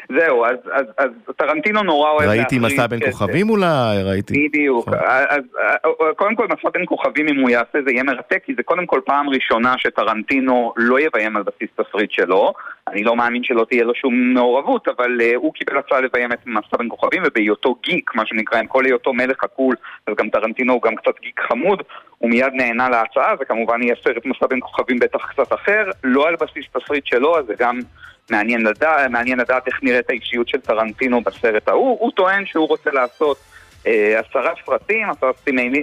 זהו, 0.09 0.45
אז, 0.45 0.57
אז, 0.71 0.85
אז 0.97 1.09
טרנטינו 1.35 1.83
נורא 1.83 2.09
אוהב 2.09 2.29
ראיתי 2.29 2.59
להחריב 2.59 2.73
מסע 2.73 2.87
בין. 2.87 2.99
כוכבים 3.11 3.49
אולי, 3.49 4.03
ראיתי... 4.03 4.47
בדיוק, 4.47 4.87
נכון. 4.87 4.99
אז 5.29 5.43
אה, 5.59 6.13
קודם 6.15 6.35
כל 6.35 6.47
מסע 6.47 6.69
בין 6.73 6.85
כוכבים 6.85 7.27
אם 7.27 7.41
הוא 7.41 7.49
יעשה 7.49 7.79
זה 7.85 7.91
יהיה 7.91 8.03
מרתק 8.03 8.41
כי 8.45 8.53
זה 8.55 8.63
קודם 8.63 8.85
כל 8.85 8.99
פעם 9.05 9.29
ראשונה 9.29 9.73
שטרנטינו 9.77 10.73
לא 10.77 10.99
יביים 10.99 11.37
על 11.37 11.43
בסיס 11.43 11.69
תסריט 11.75 12.11
שלו 12.11 12.53
אני 12.87 13.03
לא 13.03 13.15
מאמין 13.15 13.43
שלא 13.43 13.65
תהיה 13.69 13.83
לו 13.83 13.95
שום 13.95 14.33
מעורבות 14.33 14.87
אבל 14.87 15.17
uh, 15.21 15.35
הוא 15.35 15.53
קיבל 15.53 15.77
הצעה 15.77 16.01
לביים 16.01 16.31
את 16.31 16.39
מסע 16.45 16.77
בין 16.77 16.89
כוכבים 16.89 17.23
ובהיותו 17.25 17.75
גיק 17.83 18.11
מה 18.15 18.25
שנקרא 18.25 18.59
עם 18.59 18.67
כל 18.67 18.85
היותו 18.85 19.13
מלך 19.13 19.43
הקול 19.43 19.75
אז 20.07 20.15
גם 20.17 20.29
טרנטינו 20.29 20.73
הוא 20.73 20.81
גם 20.81 20.95
קצת 20.95 21.19
גיק 21.21 21.41
חמוד 21.47 21.81
הוא 22.17 22.29
מיד 22.29 22.53
נהנה 22.53 22.89
להצעה 22.89 23.33
וכמובן 23.39 23.83
יהיה 23.83 23.95
סרט 24.03 24.25
מסע 24.25 24.47
בין 24.47 24.59
כוכבים 24.61 24.99
בטח 24.99 25.31
קצת 25.31 25.53
אחר 25.53 25.89
לא 26.03 26.27
על 26.27 26.35
בסיס 26.35 26.65
תסריט 26.73 27.05
שלו 27.05 27.37
אז 27.37 27.45
זה 27.45 27.53
גם 27.59 27.79
מעניין 28.31 28.61
לדעת, 28.61 29.09
מעניין 29.09 29.39
לדעת 29.39 29.67
איך 29.67 29.79
נראית 29.83 30.09
האישיות 30.09 30.47
של 30.47 30.59
טרנטינו 30.59 31.21
בסרט 31.21 31.67
ההוא. 31.67 31.97
הוא 31.99 32.11
טוען 32.11 32.45
שהוא 32.45 32.67
רוצה 32.67 32.89
לעשות 32.91 33.37
עשרה 33.85 34.51
סרטים, 34.65 35.09
עשרה 35.09 35.31
סרטים 35.33 35.73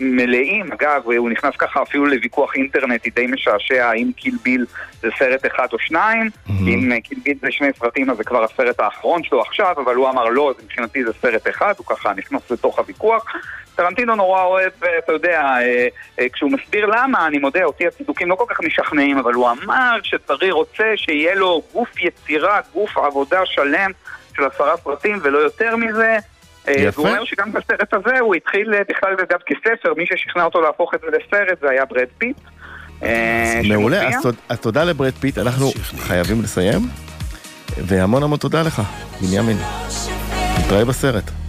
מלאים-. 0.00 0.72
אגב, 0.72 1.02
הוא 1.04 1.30
נכנס 1.30 1.56
ככה 1.58 1.82
אפילו 1.82 2.06
לוויכוח 2.06 2.54
אינטרנטי 2.54 3.10
די 3.10 3.26
משעשע 3.26 3.88
האם 3.88 4.10
קיל 4.16 4.34
ביל 4.42 4.66
זה 5.00 5.08
סרט 5.18 5.46
אחד 5.46 5.66
או 5.72 5.78
שניים. 5.78 6.30
אם 6.48 6.92
אה, 6.92 7.00
קיל 7.00 7.18
ביל 7.24 7.36
זה 7.40 7.46
שני 7.50 7.68
סרטים 7.78 8.10
אז 8.10 8.16
זה 8.16 8.24
כבר 8.24 8.44
הסרט 8.44 8.80
האחרון 8.80 9.22
שלו 9.22 9.40
עכשיו, 9.42 9.74
אבל 9.84 9.94
הוא 9.94 10.08
אמר 10.08 10.24
לא, 10.24 10.54
מבחינתי 10.64 11.04
זה 11.04 11.12
סרט 11.22 11.48
אחד, 11.48 11.74
הוא 11.76 11.86
ככה 11.86 12.12
נכנס 12.16 12.50
לתוך 12.50 12.78
הוויכוח. 12.78 13.24
טרנטינו 13.76 14.14
נורא 14.14 14.42
אוהב, 14.42 14.72
אה, 14.84 14.98
אתה 14.98 15.12
יודע, 15.12 15.40
אה, 15.40 15.88
אה, 16.20 16.28
כשהוא 16.32 16.50
מסביר 16.50 16.86
למה, 16.86 17.26
אני 17.26 17.38
מודה, 17.38 17.64
אותי 17.64 17.86
הצידוקים 17.86 18.28
לא 18.28 18.34
כל 18.34 18.44
כך 18.48 18.60
משכנעים, 18.60 19.18
אבל 19.18 19.34
הוא 19.34 19.50
אמר 19.50 19.98
שצריך 20.02 20.54
רוצה 20.54 20.92
שיהיה 20.96 21.34
לו 21.34 21.62
גוף 21.72 22.00
יצירה, 22.00 22.60
גוף 22.72 22.98
עבודה 22.98 23.40
שלם 23.44 23.90
של 24.36 24.44
עשרה 24.44 24.76
סרטים 24.76 25.18
ולא 25.22 25.38
יותר 25.38 25.76
מזה. 25.76 26.18
אה, 26.68 26.74
יפה. 26.76 27.00
והוא 27.00 27.12
אומר 27.12 27.24
שגם 27.24 27.52
בסרט 27.52 27.94
הזה 27.94 28.18
הוא 28.20 28.34
התחיל 28.34 28.74
אה, 28.74 28.80
בכלל 28.88 29.12
אגב 29.12 29.38
כספר, 29.46 29.94
מי 29.96 30.06
ששכנע 30.06 30.44
אותו 30.44 30.60
להפוך 30.60 30.94
את 30.94 31.00
זה 31.00 31.06
לסרט 31.06 31.60
זה 31.60 31.70
היה 31.70 31.84
ברד 31.84 32.08
פיט. 32.18 32.36
אה, 33.02 33.60
מעולה, 33.68 34.08
אז 34.48 34.60
תודה 34.60 34.84
לברד 34.84 35.12
פיט, 35.12 35.38
אנחנו 35.38 35.70
חייבים 35.98 36.42
לסיים, 36.42 36.80
והמון 37.76 38.22
המון 38.22 38.38
תודה 38.38 38.62
לך, 38.62 38.82
בנימין. 39.20 39.56
נתראה 40.58 40.84
בסרט. 40.84 41.45